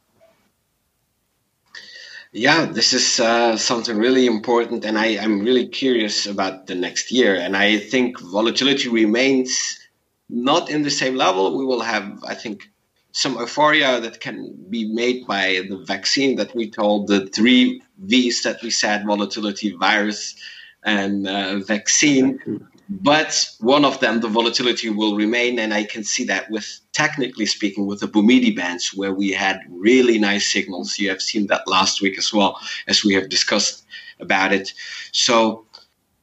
yeah, 2.36 2.66
this 2.66 2.92
is 2.92 3.18
uh, 3.18 3.56
something 3.56 3.96
really 3.96 4.26
important, 4.26 4.84
and 4.84 4.98
I, 4.98 5.06
am 5.24 5.40
really 5.40 5.68
curious 5.68 6.26
about 6.26 6.66
the 6.66 6.74
next 6.74 7.10
year. 7.10 7.34
And 7.34 7.56
I 7.56 7.78
think 7.78 8.20
volatility 8.20 8.88
remains 8.90 9.78
not 10.28 10.68
in 10.68 10.82
the 10.82 10.90
same 10.90 11.14
level. 11.14 11.56
We 11.56 11.64
will 11.64 11.80
have, 11.80 12.22
I 12.28 12.34
think, 12.34 12.70
some 13.12 13.38
euphoria 13.38 14.00
that 14.00 14.20
can 14.20 14.54
be 14.68 14.92
made 14.92 15.26
by 15.26 15.62
the 15.66 15.78
vaccine 15.78 16.36
that 16.36 16.54
we 16.54 16.70
told 16.70 17.06
the 17.06 17.26
three 17.26 17.82
V's 17.98 18.42
that 18.42 18.62
we 18.62 18.68
said 18.68 19.06
volatility, 19.06 19.74
virus, 19.74 20.34
and 20.84 21.26
uh, 21.26 21.60
vaccine. 21.60 22.68
But 22.88 23.48
one 23.58 23.84
of 23.84 23.98
them, 23.98 24.20
the 24.20 24.28
volatility 24.28 24.90
will 24.90 25.16
remain, 25.16 25.58
and 25.58 25.74
I 25.74 25.84
can 25.84 26.04
see 26.04 26.24
that 26.24 26.50
with 26.50 26.80
technically 26.92 27.46
speaking, 27.46 27.86
with 27.86 28.00
the 28.00 28.06
Bouhmidi 28.06 28.54
bands, 28.54 28.94
where 28.94 29.12
we 29.12 29.32
had 29.32 29.60
really 29.68 30.18
nice 30.18 30.46
signals. 30.46 30.98
You 30.98 31.08
have 31.08 31.20
seen 31.20 31.48
that 31.48 31.66
last 31.66 32.00
week 32.00 32.16
as 32.16 32.32
well, 32.32 32.60
as 32.86 33.04
we 33.04 33.14
have 33.14 33.28
discussed 33.28 33.84
about 34.20 34.52
it. 34.52 34.72
So, 35.12 35.66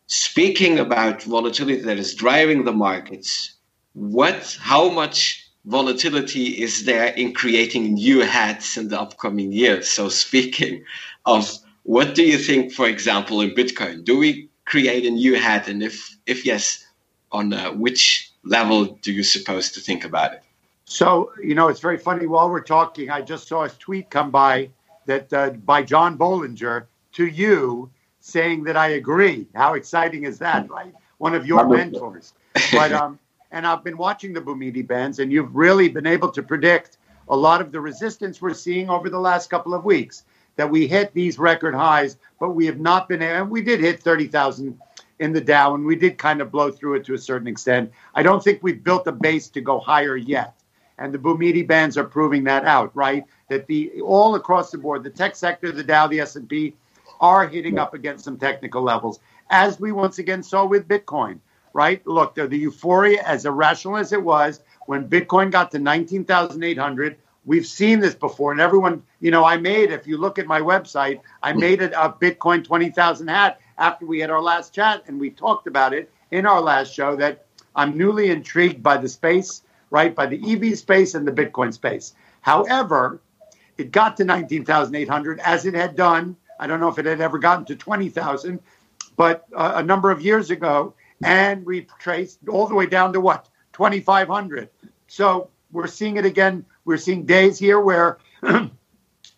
speaking 0.08 0.80
about 0.80 1.24
volatility 1.24 1.82
that 1.82 2.00
is 2.00 2.16
driving 2.16 2.64
the 2.64 2.72
markets, 2.72 3.56
what, 3.94 4.58
how 4.62 4.90
much 4.90 5.46
volatility 5.66 6.62
is 6.62 6.86
there 6.86 7.08
in 7.08 7.34
creating 7.34 7.96
new 7.96 8.22
hats 8.22 8.78
in 8.78 8.88
the 8.88 9.00
upcoming 9.00 9.52
years? 9.52 9.90
So, 9.90 10.08
speaking 10.08 10.86
of 11.26 11.52
what 11.84 12.16
do 12.16 12.24
you 12.24 12.38
think, 12.38 12.72
for 12.72 12.88
example, 12.88 13.42
in 13.42 13.52
Bitcoin? 13.52 14.06
Do 14.06 14.18
we 14.18 14.50
create 14.74 15.06
a 15.06 15.12
new 15.12 15.36
hat, 15.36 15.68
and 15.68 15.84
if 15.84 16.18
if 16.26 16.48
yes, 16.48 16.84
on 17.32 17.54
uh, 17.54 17.72
which 17.74 18.32
level 18.44 18.86
do 19.04 19.12
you 19.14 19.22
suppose 19.22 19.72
to 19.72 19.80
think 19.80 20.04
about 20.04 20.34
it? 20.34 20.42
So 20.86 21.32
you 21.50 21.54
know, 21.54 21.68
it's 21.68 21.80
very 21.80 22.00
funny. 22.00 22.26
While 22.26 22.50
we're 22.50 22.70
talking, 22.78 23.12
I 23.12 23.22
just 23.22 23.48
saw 23.48 23.66
a 23.66 23.70
tweet 23.70 24.10
come 24.10 24.32
by 24.32 24.70
that 25.06 25.32
uh, 25.32 25.52
by 25.74 25.84
John 25.84 26.18
Bollinger 26.18 26.88
to 27.18 27.26
you 27.28 27.92
saying 28.20 28.64
that 28.64 28.76
I 28.76 28.88
agree. 29.02 29.46
How 29.54 29.76
exciting 29.76 30.24
is 30.24 30.40
that, 30.40 30.68
right? 30.72 30.94
One 31.20 31.36
of 31.36 31.46
your 31.46 31.68
mentors. 31.68 32.34
But 32.72 32.92
um, 32.94 33.20
and 33.52 33.68
I've 33.68 33.84
been 33.84 34.00
watching 34.08 34.34
the 34.34 34.42
Bouhmidi 34.42 34.88
bands, 34.88 35.20
and 35.20 35.32
you've 35.32 35.56
really 35.56 35.88
been 35.88 36.08
able 36.08 36.32
to 36.32 36.42
predict 36.42 36.98
a 37.28 37.38
lot 37.38 37.62
of 37.62 37.72
the 37.72 37.80
resistance 37.80 38.42
we're 38.42 38.56
seeing 38.56 38.90
over 38.90 39.08
the 39.08 39.20
last 39.20 39.52
couple 39.52 39.76
of 39.76 39.86
weeks 39.86 40.24
that 40.56 40.70
we 40.70 40.88
hit 40.88 41.14
these 41.14 41.40
record 41.40 41.74
highs, 41.74 42.18
but 42.40 42.52
we 42.52 42.66
have 42.66 42.80
not 42.80 43.10
been, 43.10 43.22
and 43.22 43.50
we 43.50 43.62
did 43.62 43.80
hit 43.80 44.02
30,000 44.02 44.78
in 45.20 45.34
the 45.34 45.42
Dow, 45.42 45.76
and 45.76 45.86
we 45.86 45.96
did 45.96 46.18
kind 46.18 46.42
of 46.42 46.52
blow 46.52 46.72
through 46.72 46.96
it 46.96 47.06
to 47.06 47.14
a 47.14 47.18
certain 47.18 47.48
extent. 47.48 47.92
I 48.14 48.24
don't 48.24 48.44
think 48.44 48.62
we've 48.62 48.84
built 48.84 49.08
a 49.08 49.12
base 49.12 49.48
to 49.50 49.62
go 49.62 49.80
higher 49.80 50.18
yet. 50.18 50.54
And 50.98 51.14
the 51.14 51.18
Bouhmidi 51.18 51.66
bands 51.66 51.98
are 51.98 52.04
proving 52.04 52.44
that 52.44 52.66
out, 52.66 52.96
right? 52.96 53.24
That 53.50 53.66
the 53.68 54.02
all 54.02 54.36
across 54.36 54.70
the 54.72 54.78
board, 54.78 55.04
the 55.04 55.10
tech 55.10 55.36
sector, 55.36 55.72
the 55.72 55.84
Dow, 55.84 56.08
the 56.08 56.20
S&P, 56.20 56.76
are 57.20 57.48
hitting 57.48 57.80
up 57.80 57.94
against 57.94 58.26
some 58.26 58.38
technical 58.38 58.82
levels, 58.82 59.20
as 59.50 59.80
we 59.80 59.92
once 59.92 60.20
again 60.20 60.44
saw 60.44 60.66
with 60.66 60.88
Bitcoin, 60.88 61.40
right? 61.74 62.06
Look, 62.06 62.36
the, 62.36 62.48
the 62.48 62.58
euphoria, 62.58 63.24
as 63.24 63.46
irrational 63.46 63.98
as 63.98 64.12
it 64.12 64.22
was, 64.22 64.62
when 64.88 65.08
Bitcoin 65.08 65.52
got 65.52 65.72
to 65.72 65.80
19,800, 65.80 67.18
We've 67.46 67.66
seen 67.66 68.00
this 68.00 68.16
before, 68.16 68.52
and 68.54 68.62
everyone, 68.62 69.04
you 69.20 69.30
know, 69.30 69.44
I 69.44 69.58
made. 69.58 69.92
If 69.92 70.08
you 70.08 70.18
look 70.18 70.40
at 70.40 70.48
my 70.48 70.62
website, 70.62 71.20
I 71.42 71.52
made 71.52 71.82
it 71.82 71.92
a 71.94 72.10
Bitcoin 72.10 72.64
twenty 72.64 72.90
thousand 72.90 73.28
hat 73.28 73.60
after 73.78 74.06
we 74.06 74.20
had 74.20 74.30
our 74.30 74.42
last 74.42 74.74
chat, 74.74 75.04
and 75.08 75.20
we 75.20 75.30
talked 75.30 75.68
about 75.68 75.94
it 75.94 76.10
in 76.32 76.46
our 76.46 76.62
last 76.62 76.94
show. 76.94 77.18
That 77.18 77.46
I'm 77.76 77.98
newly 77.98 78.30
intrigued 78.30 78.82
by 78.82 78.98
the 78.98 79.10
space, 79.10 79.62
right, 79.90 80.16
by 80.16 80.26
the 80.26 80.40
EV 80.54 80.78
space 80.78 81.16
and 81.16 81.28
the 81.28 81.34
Bitcoin 81.34 81.74
space. 81.74 82.14
However, 82.42 83.20
it 83.78 83.92
got 83.92 84.16
to 84.18 84.24
nineteen 84.24 84.64
thousand 84.64 84.96
eight 84.96 85.10
hundred 85.10 85.40
as 85.42 85.66
it 85.66 85.74
had 85.74 85.98
done. 85.98 86.38
I 86.62 86.68
don't 86.68 86.80
know 86.80 86.88
if 86.88 86.98
it 86.98 87.06
had 87.06 87.20
ever 87.20 87.40
gotten 87.40 87.66
to 87.66 87.76
twenty 87.76 88.08
thousand, 88.08 88.62
but 89.18 89.46
uh, 89.54 89.74
a 89.76 89.84
number 89.84 90.12
of 90.12 90.22
years 90.22 90.50
ago, 90.50 90.94
and 91.26 91.66
we 91.66 91.88
traced 92.00 92.40
all 92.48 92.68
the 92.68 92.76
way 92.76 92.86
down 92.86 93.12
to 93.12 93.20
what 93.20 93.50
twenty 93.74 94.00
five 94.00 94.30
hundred. 94.30 94.70
So 95.08 95.50
we're 95.74 95.88
seeing 95.88 96.16
it 96.16 96.26
again 96.26 96.66
we're 96.86 96.98
seeing 96.98 97.26
days 97.26 97.58
here 97.58 97.80
where 97.80 98.18
we're, 98.42 98.70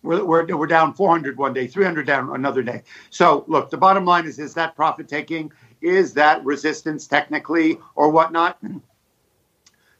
we're, 0.01 0.57
we're 0.57 0.67
down 0.67 0.93
400 0.93 1.37
one 1.37 1.53
day, 1.53 1.67
300 1.67 2.05
down 2.05 2.33
another 2.33 2.63
day. 2.63 2.83
So, 3.09 3.43
look, 3.47 3.69
the 3.69 3.77
bottom 3.77 4.05
line 4.05 4.25
is 4.25 4.39
is 4.39 4.53
that 4.55 4.75
profit 4.75 5.07
taking? 5.07 5.51
Is 5.81 6.13
that 6.13 6.43
resistance 6.43 7.07
technically 7.07 7.77
or 7.95 8.09
whatnot? 8.09 8.57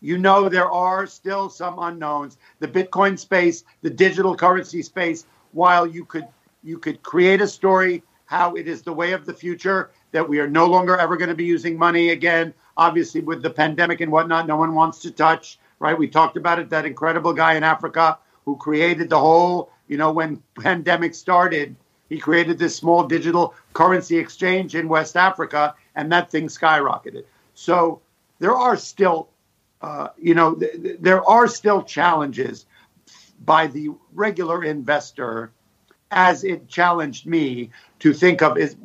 You 0.02 0.20
know, 0.20 0.50
there 0.50 0.70
are 0.70 1.08
still 1.08 1.50
some 1.50 1.80
unknowns. 1.80 2.38
The 2.60 2.68
Bitcoin 2.68 3.18
space, 3.18 3.64
the 3.82 3.90
digital 3.90 4.36
currency 4.36 4.84
space, 4.84 5.26
while 5.52 5.88
you 5.88 6.06
could 6.06 6.28
you 6.64 6.78
could 6.78 7.02
create 7.02 7.42
a 7.42 7.48
story 7.48 8.04
how 8.26 8.56
it 8.56 8.68
is 8.68 8.84
the 8.84 8.94
way 8.94 9.14
of 9.14 9.26
the 9.26 9.34
future 9.34 9.92
that 10.12 10.28
we 10.28 10.40
are 10.40 10.48
no 10.48 10.66
longer 10.66 10.98
ever 10.98 11.18
going 11.18 11.30
to 11.30 11.36
be 11.36 11.46
using 11.46 11.78
money 11.78 12.10
again. 12.10 12.54
Obviously, 12.78 13.22
with 13.22 13.42
the 13.42 13.50
pandemic 13.50 14.02
and 14.02 14.12
whatnot, 14.12 14.46
no 14.46 14.58
one 14.58 14.76
wants 14.76 15.00
to 15.00 15.12
touch 15.12 15.58
right? 15.80 15.98
We 15.98 16.08
talked 16.08 16.38
about 16.38 16.60
it, 16.60 16.70
that 16.70 16.86
incredible 16.86 17.34
guy 17.34 17.56
in 17.56 17.64
Africa 17.64 18.18
who 18.46 18.56
created 18.56 19.10
the 19.10 19.20
whole, 19.20 19.72
you 19.88 19.98
know, 19.98 20.12
when 20.12 20.42
pandemic 20.60 21.16
started, 21.16 21.76
he 22.10 22.20
created 22.20 22.58
this 22.60 22.76
small 22.76 23.06
digital 23.08 23.56
currency 23.74 24.18
exchange 24.18 24.76
in 24.76 24.88
West 24.88 25.18
Africa, 25.18 25.76
and 25.96 26.12
that 26.12 26.30
thing 26.30 26.48
skyrocketed. 26.48 27.26
So 27.56 28.02
there 28.40 28.54
are 28.54 28.78
still, 28.78 29.30
uh, 29.82 30.10
you 30.18 30.36
know, 30.36 30.56
th- 30.56 30.98
there 31.00 31.28
are 31.28 31.48
still 31.48 31.82
challenges 31.82 32.68
by 33.44 33.68
the 33.68 33.90
regular 34.14 34.64
investor, 34.64 35.52
as 36.12 36.44
it 36.44 36.68
challenged 36.68 37.26
me 37.26 37.72
to 38.00 38.14
think 38.14 38.42
of 38.42 38.58
is 38.58 38.76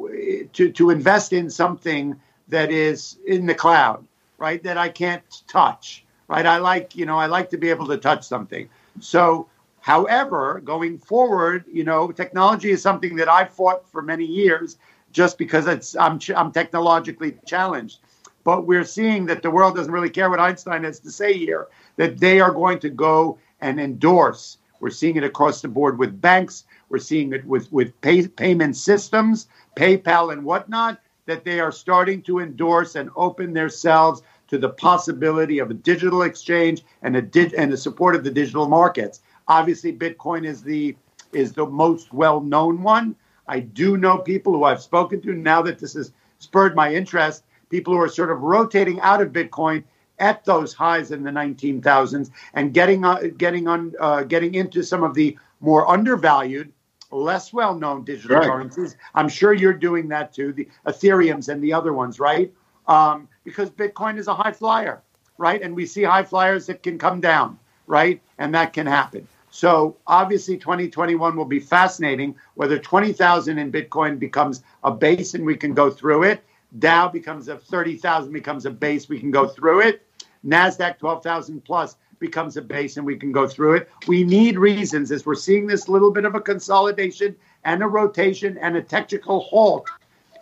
to 0.52 0.72
to 0.72 0.90
invest 0.90 1.32
in 1.32 1.50
something 1.50 2.18
that 2.48 2.70
is 2.72 3.18
in 3.26 3.46
the 3.46 3.54
cloud, 3.54 4.04
right? 4.38 4.62
That 4.62 4.78
I 4.78 4.88
can't 4.88 5.22
touch 5.46 6.04
right? 6.30 6.46
I 6.46 6.58
like, 6.58 6.94
you 6.94 7.06
know, 7.06 7.18
I 7.18 7.26
like 7.26 7.50
to 7.50 7.58
be 7.58 7.70
able 7.70 7.88
to 7.88 7.96
touch 7.98 8.24
something. 8.26 8.68
So, 9.00 9.48
however, 9.80 10.62
going 10.64 10.96
forward, 10.96 11.64
you 11.70 11.82
know, 11.82 12.12
technology 12.12 12.70
is 12.70 12.80
something 12.80 13.16
that 13.16 13.28
I've 13.28 13.52
fought 13.52 13.90
for 13.90 14.00
many 14.00 14.24
years 14.24 14.78
just 15.12 15.38
because 15.38 15.66
it's 15.66 15.96
I'm 15.96 16.20
I'm 16.36 16.52
technologically 16.52 17.36
challenged. 17.46 17.98
But 18.44 18.64
we're 18.66 18.84
seeing 18.84 19.26
that 19.26 19.42
the 19.42 19.50
world 19.50 19.74
doesn't 19.74 19.92
really 19.92 20.08
care 20.08 20.30
what 20.30 20.38
Einstein 20.38 20.84
has 20.84 21.00
to 21.00 21.10
say 21.10 21.34
here. 21.34 21.66
That 21.96 22.20
they 22.20 22.40
are 22.40 22.52
going 22.52 22.78
to 22.78 22.90
go 22.90 23.36
and 23.60 23.80
endorse. 23.80 24.58
We're 24.78 24.90
seeing 24.90 25.16
it 25.16 25.24
across 25.24 25.60
the 25.60 25.68
board 25.68 25.98
with 25.98 26.20
banks. 26.20 26.64
We're 26.90 26.98
seeing 26.98 27.32
it 27.32 27.44
with 27.44 27.70
with 27.72 28.00
pay, 28.02 28.28
payment 28.28 28.76
systems, 28.76 29.48
PayPal 29.74 30.32
and 30.32 30.44
whatnot. 30.44 31.00
That 31.26 31.44
they 31.44 31.58
are 31.58 31.72
starting 31.72 32.22
to 32.22 32.38
endorse 32.38 32.94
and 32.94 33.10
open 33.16 33.52
themselves 33.52 34.22
to 34.50 34.58
the 34.58 34.68
possibility 34.68 35.60
of 35.60 35.70
a 35.70 35.74
digital 35.74 36.22
exchange 36.22 36.82
and 37.02 37.16
a 37.16 37.22
di- 37.22 37.54
and 37.56 37.72
the 37.72 37.76
support 37.76 38.14
of 38.16 38.24
the 38.24 38.30
digital 38.30 38.68
markets. 38.68 39.20
Obviously, 39.48 39.92
Bitcoin 39.92 40.44
is 40.44 40.62
the 40.62 40.96
is 41.32 41.52
the 41.52 41.66
most 41.66 42.12
well 42.12 42.40
known 42.40 42.82
one. 42.82 43.14
I 43.46 43.60
do 43.60 43.96
know 43.96 44.18
people 44.18 44.52
who 44.52 44.64
I've 44.64 44.82
spoken 44.82 45.20
to 45.22 45.32
now 45.32 45.62
that 45.62 45.78
this 45.78 45.94
has 45.94 46.12
spurred 46.38 46.74
my 46.74 46.92
interest. 46.92 47.44
People 47.68 47.94
who 47.94 48.00
are 48.00 48.08
sort 48.08 48.30
of 48.30 48.42
rotating 48.42 49.00
out 49.00 49.22
of 49.22 49.28
Bitcoin 49.32 49.84
at 50.18 50.44
those 50.44 50.74
highs 50.74 51.12
in 51.12 51.22
the 51.22 51.30
19,000s 51.30 52.30
and 52.54 52.74
getting 52.74 53.04
uh, 53.04 53.20
getting 53.38 53.68
on 53.68 53.94
uh, 54.00 54.24
getting 54.24 54.54
into 54.54 54.82
some 54.82 55.04
of 55.04 55.14
the 55.14 55.38
more 55.60 55.88
undervalued, 55.88 56.72
less 57.12 57.52
well 57.52 57.74
known 57.74 58.04
digital 58.04 58.38
right. 58.38 58.46
currencies. 58.46 58.96
I'm 59.14 59.28
sure 59.28 59.52
you're 59.52 59.72
doing 59.72 60.08
that 60.08 60.32
too. 60.32 60.52
The 60.52 60.68
Ethereum's 60.86 61.48
and 61.48 61.62
the 61.62 61.72
other 61.72 61.92
ones, 61.92 62.18
right? 62.18 62.52
Um, 62.88 63.28
because 63.44 63.70
Bitcoin 63.70 64.18
is 64.18 64.28
a 64.28 64.34
high 64.34 64.52
flyer, 64.52 65.02
right? 65.38 65.62
And 65.62 65.74
we 65.74 65.86
see 65.86 66.02
high 66.02 66.24
flyers 66.24 66.66
that 66.66 66.82
can 66.82 66.98
come 66.98 67.20
down, 67.20 67.58
right? 67.86 68.20
And 68.38 68.54
that 68.54 68.72
can 68.72 68.86
happen. 68.86 69.26
So 69.50 69.96
obviously 70.06 70.56
2021 70.56 71.36
will 71.36 71.44
be 71.44 71.60
fascinating 71.60 72.36
whether 72.54 72.78
20,000 72.78 73.58
in 73.58 73.72
Bitcoin 73.72 74.18
becomes 74.18 74.62
a 74.84 74.92
base 74.92 75.34
and 75.34 75.44
we 75.44 75.56
can 75.56 75.74
go 75.74 75.90
through 75.90 76.24
it. 76.24 76.44
Dow 76.78 77.08
becomes 77.08 77.48
a 77.48 77.56
30,000 77.56 78.32
becomes 78.32 78.64
a 78.64 78.70
base, 78.70 79.08
we 79.08 79.18
can 79.18 79.32
go 79.32 79.48
through 79.48 79.80
it. 79.80 80.06
Nasdaq 80.46 80.98
12,000 80.98 81.64
plus 81.64 81.96
becomes 82.20 82.56
a 82.56 82.62
base 82.62 82.96
and 82.96 83.04
we 83.04 83.16
can 83.16 83.32
go 83.32 83.48
through 83.48 83.74
it. 83.74 83.90
We 84.06 84.22
need 84.22 84.58
reasons 84.58 85.10
as 85.10 85.26
we're 85.26 85.34
seeing 85.34 85.66
this 85.66 85.88
little 85.88 86.12
bit 86.12 86.24
of 86.24 86.34
a 86.34 86.40
consolidation 86.40 87.34
and 87.64 87.82
a 87.82 87.86
rotation 87.86 88.56
and 88.58 88.76
a 88.76 88.82
technical 88.82 89.40
halt 89.40 89.88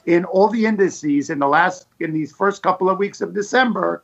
in 0.09 0.25
all 0.25 0.49
the 0.49 0.65
indices 0.65 1.29
in 1.29 1.39
the 1.39 1.47
last 1.47 1.87
in 2.01 2.15
these 2.15 2.33
first 2.33 2.63
couple 2.63 2.89
of 2.89 2.99
weeks 2.99 3.21
of 3.21 3.35
December, 3.35 4.03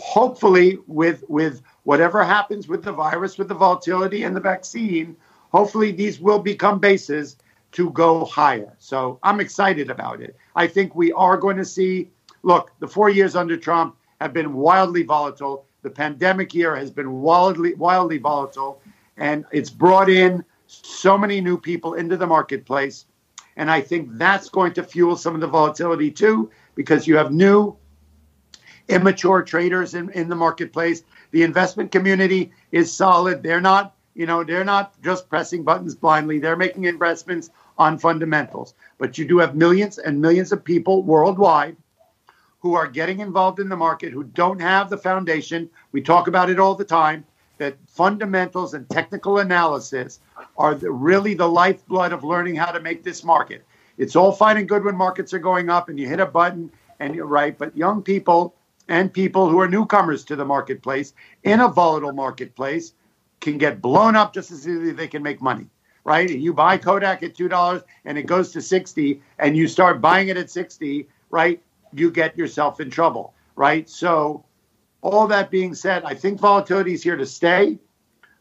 hopefully 0.00 0.78
with 0.86 1.24
with 1.28 1.60
whatever 1.82 2.24
happens 2.24 2.68
with 2.68 2.82
the 2.82 2.92
virus, 2.92 3.36
with 3.36 3.48
the 3.48 3.54
volatility 3.54 4.22
and 4.22 4.34
the 4.34 4.40
vaccine, 4.40 5.14
hopefully 5.52 5.92
these 5.92 6.18
will 6.18 6.38
become 6.38 6.78
bases 6.78 7.36
to 7.72 7.90
go 7.90 8.24
higher. 8.24 8.72
So 8.78 9.18
I'm 9.22 9.38
excited 9.40 9.90
about 9.90 10.22
it. 10.22 10.34
I 10.56 10.66
think 10.66 10.94
we 10.94 11.12
are 11.12 11.36
going 11.36 11.58
to 11.58 11.66
see. 11.66 12.10
Look, 12.42 12.70
the 12.78 12.88
four 12.88 13.10
years 13.10 13.36
under 13.36 13.58
Trump 13.58 13.94
have 14.22 14.32
been 14.32 14.54
wildly 14.54 15.02
volatile. 15.02 15.66
The 15.82 15.90
pandemic 15.90 16.54
year 16.54 16.74
has 16.74 16.90
been 16.90 17.12
wildly 17.12 17.74
wildly 17.74 18.16
volatile, 18.16 18.80
and 19.18 19.44
it's 19.52 19.68
brought 19.68 20.08
in 20.08 20.42
so 20.66 21.18
many 21.18 21.42
new 21.42 21.58
people 21.58 21.92
into 21.92 22.16
the 22.16 22.26
marketplace 22.26 23.04
and 23.56 23.70
I 23.70 23.80
think 23.80 24.10
that's 24.12 24.48
going 24.48 24.74
to 24.74 24.82
fuel 24.82 25.16
some 25.16 25.34
of 25.34 25.40
the 25.40 25.46
volatility 25.46 26.10
too, 26.10 26.50
because 26.74 27.06
you 27.06 27.16
have 27.16 27.32
new, 27.32 27.76
immature 28.88 29.42
traders 29.42 29.94
in, 29.94 30.10
in 30.10 30.28
the 30.28 30.36
marketplace. 30.36 31.02
The 31.30 31.42
investment 31.42 31.90
community 31.90 32.52
is 32.70 32.92
solid. 32.92 33.42
They're 33.42 33.60
not, 33.60 33.94
you 34.14 34.26
know, 34.26 34.44
they're 34.44 34.64
not 34.64 35.00
just 35.02 35.28
pressing 35.28 35.64
buttons 35.64 35.94
blindly. 35.94 36.38
They're 36.38 36.56
making 36.56 36.84
investments 36.84 37.50
on 37.78 37.98
fundamentals. 37.98 38.74
But 38.98 39.18
you 39.18 39.26
do 39.26 39.38
have 39.38 39.56
millions 39.56 39.98
and 39.98 40.20
millions 40.20 40.52
of 40.52 40.64
people 40.64 41.02
worldwide 41.02 41.76
who 42.60 42.74
are 42.74 42.86
getting 42.86 43.20
involved 43.20 43.60
in 43.60 43.68
the 43.68 43.76
market 43.76 44.12
who 44.12 44.24
don't 44.24 44.60
have 44.60 44.90
the 44.90 44.98
foundation. 44.98 45.70
We 45.92 46.02
talk 46.02 46.26
about 46.26 46.50
it 46.50 46.60
all 46.60 46.74
the 46.74 46.84
time 46.84 47.24
that 47.58 47.76
fundamentals 47.86 48.74
and 48.74 48.88
technical 48.90 49.38
analysis 49.38 50.20
are 50.58 50.74
the, 50.74 50.90
really 50.90 51.34
the 51.34 51.48
lifeblood 51.48 52.12
of 52.12 52.24
learning 52.24 52.56
how 52.56 52.70
to 52.70 52.80
make 52.80 53.02
this 53.02 53.24
market. 53.24 53.64
It's 53.98 54.16
all 54.16 54.32
fine 54.32 54.58
and 54.58 54.68
good 54.68 54.84
when 54.84 54.96
markets 54.96 55.32
are 55.32 55.38
going 55.38 55.70
up 55.70 55.88
and 55.88 55.98
you 55.98 56.08
hit 56.08 56.20
a 56.20 56.26
button 56.26 56.70
and 57.00 57.14
you're 57.14 57.26
right, 57.26 57.56
but 57.56 57.76
young 57.76 58.02
people 58.02 58.54
and 58.88 59.12
people 59.12 59.48
who 59.48 59.58
are 59.60 59.68
newcomers 59.68 60.24
to 60.24 60.36
the 60.36 60.44
marketplace 60.44 61.12
in 61.44 61.60
a 61.60 61.68
volatile 61.68 62.12
marketplace 62.12 62.92
can 63.40 63.58
get 63.58 63.82
blown 63.82 64.16
up 64.16 64.32
just 64.32 64.50
as 64.50 64.66
easily 64.68 64.92
they 64.92 65.08
can 65.08 65.22
make 65.22 65.42
money 65.42 65.68
right? 66.06 66.30
You 66.30 66.54
buy 66.54 66.78
kodak 66.78 67.24
at 67.24 67.34
$2 67.34 67.82
and 68.04 68.16
it 68.16 68.26
goes 68.26 68.52
to 68.52 68.62
60 68.62 69.20
and 69.40 69.56
you 69.56 69.66
start 69.66 70.00
buying 70.00 70.28
it 70.28 70.36
at 70.36 70.50
60 70.50 71.08
right? 71.30 71.60
You 71.92 72.12
get 72.12 72.38
yourself 72.38 72.80
in 72.80 72.90
trouble 72.90 73.34
right? 73.56 73.90
So 73.90 74.44
all 75.06 75.26
that 75.28 75.50
being 75.50 75.74
said 75.74 76.02
i 76.04 76.14
think 76.14 76.40
volatility 76.40 76.92
is 76.92 77.02
here 77.02 77.16
to 77.16 77.26
stay 77.26 77.78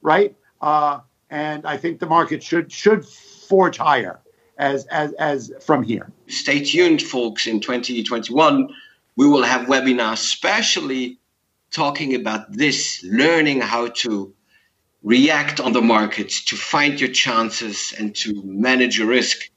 right? 0.05 0.35
Uh, 0.61 0.99
and 1.29 1.65
i 1.65 1.75
think 1.75 1.99
the 1.99 2.05
market 2.05 2.41
should 2.43 2.71
should 2.71 3.05
forge 3.05 3.77
higher 3.77 4.19
as 4.57 4.85
as 4.85 5.11
as 5.13 5.51
from 5.61 5.83
here. 5.83 6.11
Stay 6.27 6.63
tuned 6.63 7.01
folks. 7.01 7.47
In 7.47 7.59
2021 7.59 8.69
we 9.17 9.27
will 9.27 9.43
have 9.43 9.67
webinars 9.67 10.13
especially 10.13 11.19
talking 11.71 12.15
about 12.15 12.51
this 12.51 13.03
learning 13.03 13.59
how 13.61 13.87
to 13.87 14.33
react 15.03 15.59
on 15.59 15.73
the 15.73 15.81
markets 15.81 16.45
to 16.45 16.55
find 16.55 16.99
your 16.99 17.11
chances 17.11 17.93
and 17.97 18.15
to 18.15 18.41
manage 18.43 18.97
your 18.97 19.07
risk. 19.07 19.49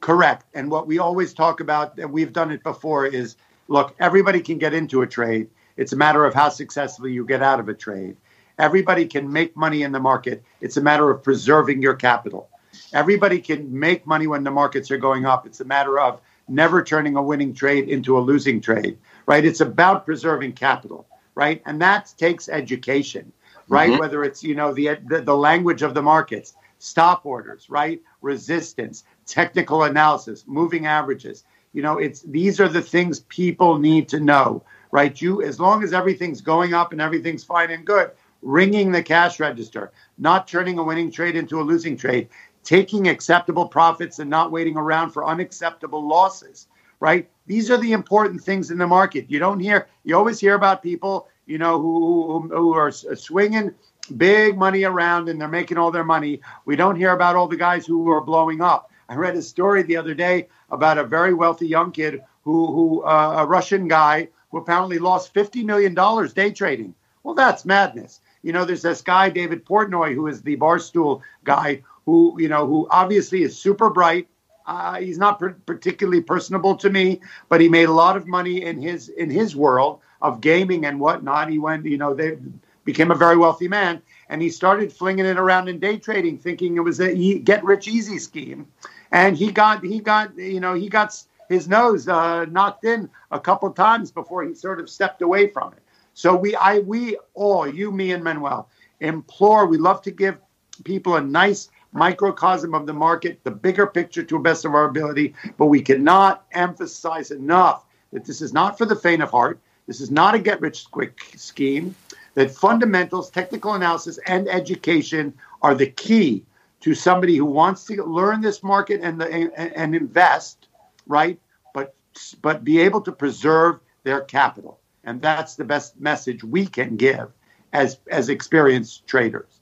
Correct. 0.00 0.44
And 0.54 0.70
what 0.70 0.86
we 0.86 0.98
always 0.98 1.32
talk 1.32 1.60
about 1.60 1.98
and 1.98 2.12
we've 2.12 2.32
done 2.32 2.50
it 2.50 2.62
before 2.62 3.06
is 3.06 3.36
look 3.68 3.94
everybody 4.00 4.40
can 4.40 4.58
get 4.58 4.74
into 4.74 5.02
a 5.02 5.06
trade 5.06 5.48
it's 5.76 5.92
a 5.92 5.96
matter 5.96 6.24
of 6.24 6.34
how 6.34 6.48
successfully 6.48 7.12
you 7.12 7.24
get 7.24 7.42
out 7.42 7.60
of 7.60 7.68
a 7.68 7.74
trade 7.74 8.16
everybody 8.58 9.06
can 9.06 9.32
make 9.32 9.56
money 9.56 9.82
in 9.82 9.92
the 9.92 10.00
market 10.00 10.42
it's 10.60 10.76
a 10.76 10.82
matter 10.82 11.10
of 11.10 11.22
preserving 11.22 11.82
your 11.82 11.94
capital 11.94 12.48
everybody 12.92 13.40
can 13.40 13.78
make 13.78 14.06
money 14.06 14.26
when 14.26 14.44
the 14.44 14.50
markets 14.50 14.90
are 14.90 14.98
going 14.98 15.24
up 15.24 15.46
it's 15.46 15.60
a 15.60 15.64
matter 15.64 15.98
of 15.98 16.20
never 16.48 16.82
turning 16.82 17.16
a 17.16 17.22
winning 17.22 17.54
trade 17.54 17.88
into 17.88 18.18
a 18.18 18.20
losing 18.20 18.60
trade, 18.60 18.98
right? 19.26 19.44
It's 19.44 19.60
about 19.60 20.04
preserving 20.04 20.52
capital, 20.52 21.06
right? 21.34 21.62
And 21.66 21.80
that 21.82 22.12
takes 22.16 22.48
education, 22.48 23.32
right? 23.68 23.90
Mm-hmm. 23.90 24.00
Whether 24.00 24.24
it's, 24.24 24.42
you 24.42 24.54
know, 24.54 24.72
the, 24.72 24.98
the, 25.06 25.22
the 25.22 25.36
language 25.36 25.82
of 25.82 25.94
the 25.94 26.02
markets, 26.02 26.54
stop 26.78 27.24
orders, 27.24 27.68
right? 27.70 28.02
Resistance, 28.20 29.04
technical 29.26 29.84
analysis, 29.84 30.44
moving 30.46 30.86
averages. 30.86 31.44
You 31.72 31.82
know, 31.82 31.98
it's 31.98 32.20
these 32.22 32.60
are 32.60 32.68
the 32.68 32.82
things 32.82 33.20
people 33.20 33.78
need 33.78 34.08
to 34.10 34.20
know, 34.20 34.62
right? 34.92 35.20
You 35.20 35.42
as 35.42 35.58
long 35.58 35.82
as 35.82 35.92
everything's 35.92 36.40
going 36.40 36.72
up 36.72 36.92
and 36.92 37.00
everything's 37.00 37.42
fine 37.42 37.72
and 37.72 37.84
good, 37.84 38.12
ringing 38.42 38.92
the 38.92 39.02
cash 39.02 39.40
register, 39.40 39.90
not 40.18 40.46
turning 40.46 40.78
a 40.78 40.82
winning 40.82 41.10
trade 41.10 41.34
into 41.34 41.60
a 41.60 41.62
losing 41.62 41.96
trade 41.96 42.28
taking 42.64 43.08
acceptable 43.08 43.66
profits 43.66 44.18
and 44.18 44.30
not 44.30 44.52
waiting 44.52 44.76
around 44.76 45.10
for 45.10 45.26
unacceptable 45.26 46.06
losses, 46.06 46.68
right? 47.00 47.28
These 47.46 47.70
are 47.70 47.78
the 47.78 47.92
important 47.92 48.42
things 48.42 48.70
in 48.70 48.78
the 48.78 48.86
market. 48.86 49.26
You 49.28 49.38
don't 49.38 49.60
hear, 49.60 49.88
you 50.04 50.16
always 50.16 50.38
hear 50.38 50.54
about 50.54 50.82
people, 50.82 51.28
you 51.46 51.58
know, 51.58 51.80
who, 51.80 52.26
who, 52.26 52.48
who 52.48 52.72
are 52.74 52.92
swinging 52.92 53.74
big 54.16 54.56
money 54.56 54.84
around 54.84 55.28
and 55.28 55.40
they're 55.40 55.48
making 55.48 55.78
all 55.78 55.90
their 55.90 56.04
money. 56.04 56.40
We 56.64 56.76
don't 56.76 56.96
hear 56.96 57.12
about 57.12 57.36
all 57.36 57.48
the 57.48 57.56
guys 57.56 57.86
who 57.86 58.10
are 58.10 58.20
blowing 58.20 58.60
up. 58.60 58.90
I 59.08 59.16
read 59.16 59.36
a 59.36 59.42
story 59.42 59.82
the 59.82 59.96
other 59.96 60.14
day 60.14 60.48
about 60.70 60.98
a 60.98 61.04
very 61.04 61.34
wealthy 61.34 61.66
young 61.66 61.90
kid 61.90 62.22
who, 62.44 62.66
who 62.66 63.02
uh, 63.02 63.36
a 63.38 63.46
Russian 63.46 63.88
guy 63.88 64.28
who 64.52 64.58
apparently 64.58 65.00
lost 65.00 65.34
$50 65.34 65.64
million 65.64 65.94
day 66.34 66.52
trading. 66.52 66.94
Well, 67.24 67.34
that's 67.34 67.64
madness. 67.64 68.20
You 68.42 68.52
know, 68.52 68.64
there's 68.64 68.82
this 68.82 69.02
guy, 69.02 69.30
David 69.30 69.64
Portnoy, 69.64 70.14
who 70.14 70.26
is 70.26 70.42
the 70.42 70.56
Barstool 70.56 71.22
guy, 71.44 71.82
who 72.04 72.36
you 72.38 72.48
know 72.48 72.66
who 72.66 72.88
obviously 72.90 73.42
is 73.42 73.56
super 73.56 73.90
bright. 73.90 74.28
Uh, 74.66 74.96
he's 75.00 75.18
not 75.18 75.40
particularly 75.66 76.20
personable 76.20 76.76
to 76.76 76.90
me, 76.90 77.20
but 77.48 77.60
he 77.60 77.68
made 77.68 77.88
a 77.88 77.92
lot 77.92 78.16
of 78.16 78.26
money 78.26 78.62
in 78.62 78.80
his 78.80 79.08
in 79.08 79.30
his 79.30 79.56
world 79.56 80.00
of 80.20 80.40
gaming 80.40 80.84
and 80.84 81.00
whatnot. 81.00 81.50
He 81.50 81.58
went, 81.58 81.86
you 81.86 81.98
know, 81.98 82.14
they 82.14 82.38
became 82.84 83.10
a 83.10 83.16
very 83.16 83.36
wealthy 83.36 83.68
man, 83.68 84.02
and 84.28 84.42
he 84.42 84.50
started 84.50 84.92
flinging 84.92 85.26
it 85.26 85.38
around 85.38 85.68
in 85.68 85.78
day 85.78 85.96
trading, 85.98 86.38
thinking 86.38 86.76
it 86.76 86.80
was 86.80 87.00
a 87.00 87.38
get 87.38 87.64
rich 87.64 87.86
easy 87.86 88.18
scheme. 88.18 88.66
And 89.12 89.36
he 89.36 89.52
got 89.52 89.84
he 89.84 90.00
got 90.00 90.36
you 90.36 90.60
know 90.60 90.74
he 90.74 90.88
got 90.88 91.22
his 91.48 91.68
nose 91.68 92.08
uh, 92.08 92.44
knocked 92.46 92.84
in 92.84 93.08
a 93.30 93.40
couple 93.40 93.70
times 93.70 94.10
before 94.10 94.44
he 94.44 94.54
sort 94.54 94.80
of 94.80 94.88
stepped 94.88 95.22
away 95.22 95.48
from 95.48 95.72
it. 95.72 95.82
So 96.14 96.36
we 96.36 96.54
I 96.54 96.80
we 96.80 97.16
all 97.34 97.66
you 97.66 97.90
me 97.90 98.12
and 98.12 98.22
Manuel 98.22 98.68
implore. 99.00 99.66
We 99.66 99.78
love 99.78 100.02
to 100.02 100.10
give 100.10 100.38
people 100.84 101.16
a 101.16 101.20
nice 101.20 101.70
microcosm 101.92 102.74
of 102.74 102.86
the 102.86 102.92
market, 102.92 103.42
the 103.44 103.50
bigger 103.50 103.86
picture 103.86 104.22
to 104.22 104.34
the 104.34 104.40
best 104.40 104.64
of 104.64 104.74
our 104.74 104.84
ability. 104.84 105.34
But 105.58 105.66
we 105.66 105.82
cannot 105.82 106.44
emphasize 106.52 107.30
enough 107.30 107.84
that 108.12 108.24
this 108.24 108.40
is 108.40 108.52
not 108.52 108.78
for 108.78 108.86
the 108.86 108.96
faint 108.96 109.22
of 109.22 109.30
heart. 109.30 109.58
This 109.86 110.00
is 110.00 110.10
not 110.10 110.34
a 110.34 110.38
get 110.38 110.60
rich 110.60 110.90
quick 110.90 111.20
scheme. 111.36 111.94
That 112.34 112.50
fundamentals, 112.50 113.30
technical 113.30 113.74
analysis, 113.74 114.18
and 114.26 114.48
education 114.48 115.34
are 115.60 115.74
the 115.74 115.88
key 115.88 116.44
to 116.80 116.94
somebody 116.94 117.36
who 117.36 117.44
wants 117.44 117.84
to 117.84 118.02
learn 118.02 118.40
this 118.40 118.62
market 118.62 119.00
and 119.02 119.20
the, 119.20 119.26
and, 119.26 119.72
and 119.76 119.94
invest, 119.94 120.61
right? 121.06 121.38
But 121.74 121.94
but 122.40 122.64
be 122.64 122.80
able 122.80 123.00
to 123.02 123.12
preserve 123.12 123.80
their 124.04 124.20
capital, 124.20 124.80
and 125.04 125.20
that's 125.20 125.56
the 125.56 125.64
best 125.64 126.00
message 126.00 126.44
we 126.44 126.66
can 126.66 126.96
give 126.96 127.28
as 127.72 127.98
as 128.10 128.28
experienced 128.28 129.06
traders. 129.06 129.60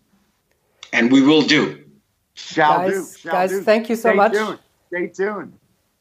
And 0.92 1.12
we 1.12 1.22
will 1.22 1.42
do. 1.42 1.84
Shall 2.34 2.78
guys, 2.78 2.92
do. 2.92 3.18
Shall 3.18 3.32
guys, 3.32 3.50
do. 3.50 3.62
thank 3.62 3.88
you 3.88 3.96
so 3.96 4.10
Stay 4.10 4.16
much. 4.16 4.32
Tuned. 4.32 4.58
Stay 4.88 5.06
tuned. 5.08 5.52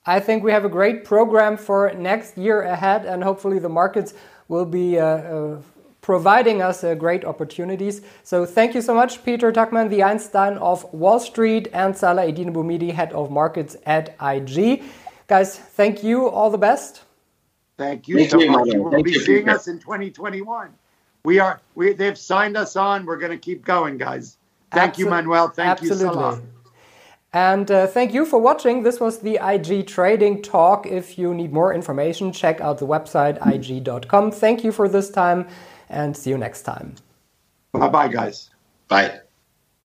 I 0.05 0.19
think 0.19 0.43
we 0.43 0.51
have 0.51 0.65
a 0.65 0.69
great 0.69 1.03
program 1.03 1.57
for 1.57 1.93
next 1.93 2.37
year 2.37 2.61
ahead, 2.61 3.05
and 3.05 3.23
hopefully 3.23 3.59
the 3.59 3.69
markets 3.69 4.13
will 4.47 4.65
be 4.65 4.97
uh, 4.97 5.05
uh, 5.05 5.61
providing 6.01 6.61
us 6.61 6.83
uh, 6.83 6.95
great 6.95 7.23
opportunities. 7.25 8.01
So 8.23 8.45
thank 8.45 8.73
you 8.73 8.81
so 8.81 8.95
much, 8.95 9.23
Peter 9.23 9.51
Tuchman, 9.51 9.89
the 9.89 10.01
Einstein 10.01 10.57
of 10.57 10.91
Wall 10.93 11.19
Street, 11.19 11.67
and 11.73 11.95
Salah 11.95 12.23
Eddine 12.23 12.51
Bouhmidi, 12.51 12.91
Head 12.91 13.13
of 13.13 13.29
Markets 13.29 13.75
at 13.85 14.15
IG. 14.19 14.81
Guys, 15.29 15.55
thank 15.55 16.03
you. 16.03 16.27
All 16.27 16.49
the 16.49 16.57
best. 16.57 17.03
Thank 17.77 18.07
you 18.07 18.17
thank 18.17 18.31
so 18.31 18.39
you, 18.39 18.51
much. 18.51 18.67
You 18.67 18.83
will 18.83 19.03
be 19.03 19.13
seeing 19.13 19.47
us 19.47 19.67
in 19.67 19.79
2021. 19.79 20.73
We 21.23 21.39
are. 21.39 21.61
We 21.75 21.93
they've 21.93 22.17
signed 22.17 22.57
us 22.57 22.75
on. 22.75 23.05
We're 23.05 23.17
going 23.17 23.31
to 23.31 23.37
keep 23.37 23.63
going, 23.63 23.97
guys. 23.97 24.37
Thank 24.71 24.95
Absol 24.95 24.97
you, 24.97 25.09
Manuel. 25.09 25.47
Thank 25.49 25.69
absolutely. 25.69 26.07
you, 26.07 26.13
Salah. 26.13 26.41
And 27.31 27.69
uh, 27.69 27.85
thank 27.85 28.11
you 28.11 28.25
for 28.25 28.39
watching. 28.39 28.81
This 28.81 28.99
was 28.99 29.19
the 29.19 29.39
IG 29.41 29.85
Trading 29.85 30.41
Talk. 30.41 30.87
If 30.87 31.19
you 31.19 31.31
need 31.35 31.53
more 31.53 31.75
information, 31.75 32.33
check 32.33 32.59
out 32.59 32.79
the 32.79 32.87
website 32.87 33.37
ig.com. 33.45 34.31
Thank 34.31 34.63
you 34.63 34.71
for 34.71 34.89
this 34.89 35.11
time 35.11 35.47
and 35.89 36.17
see 36.17 36.31
you 36.31 36.39
next 36.39 36.63
time. 36.63 36.95
Bye 37.71 37.87
bye, 37.87 38.07
guys. 38.07 38.49
Bye. 38.87 39.19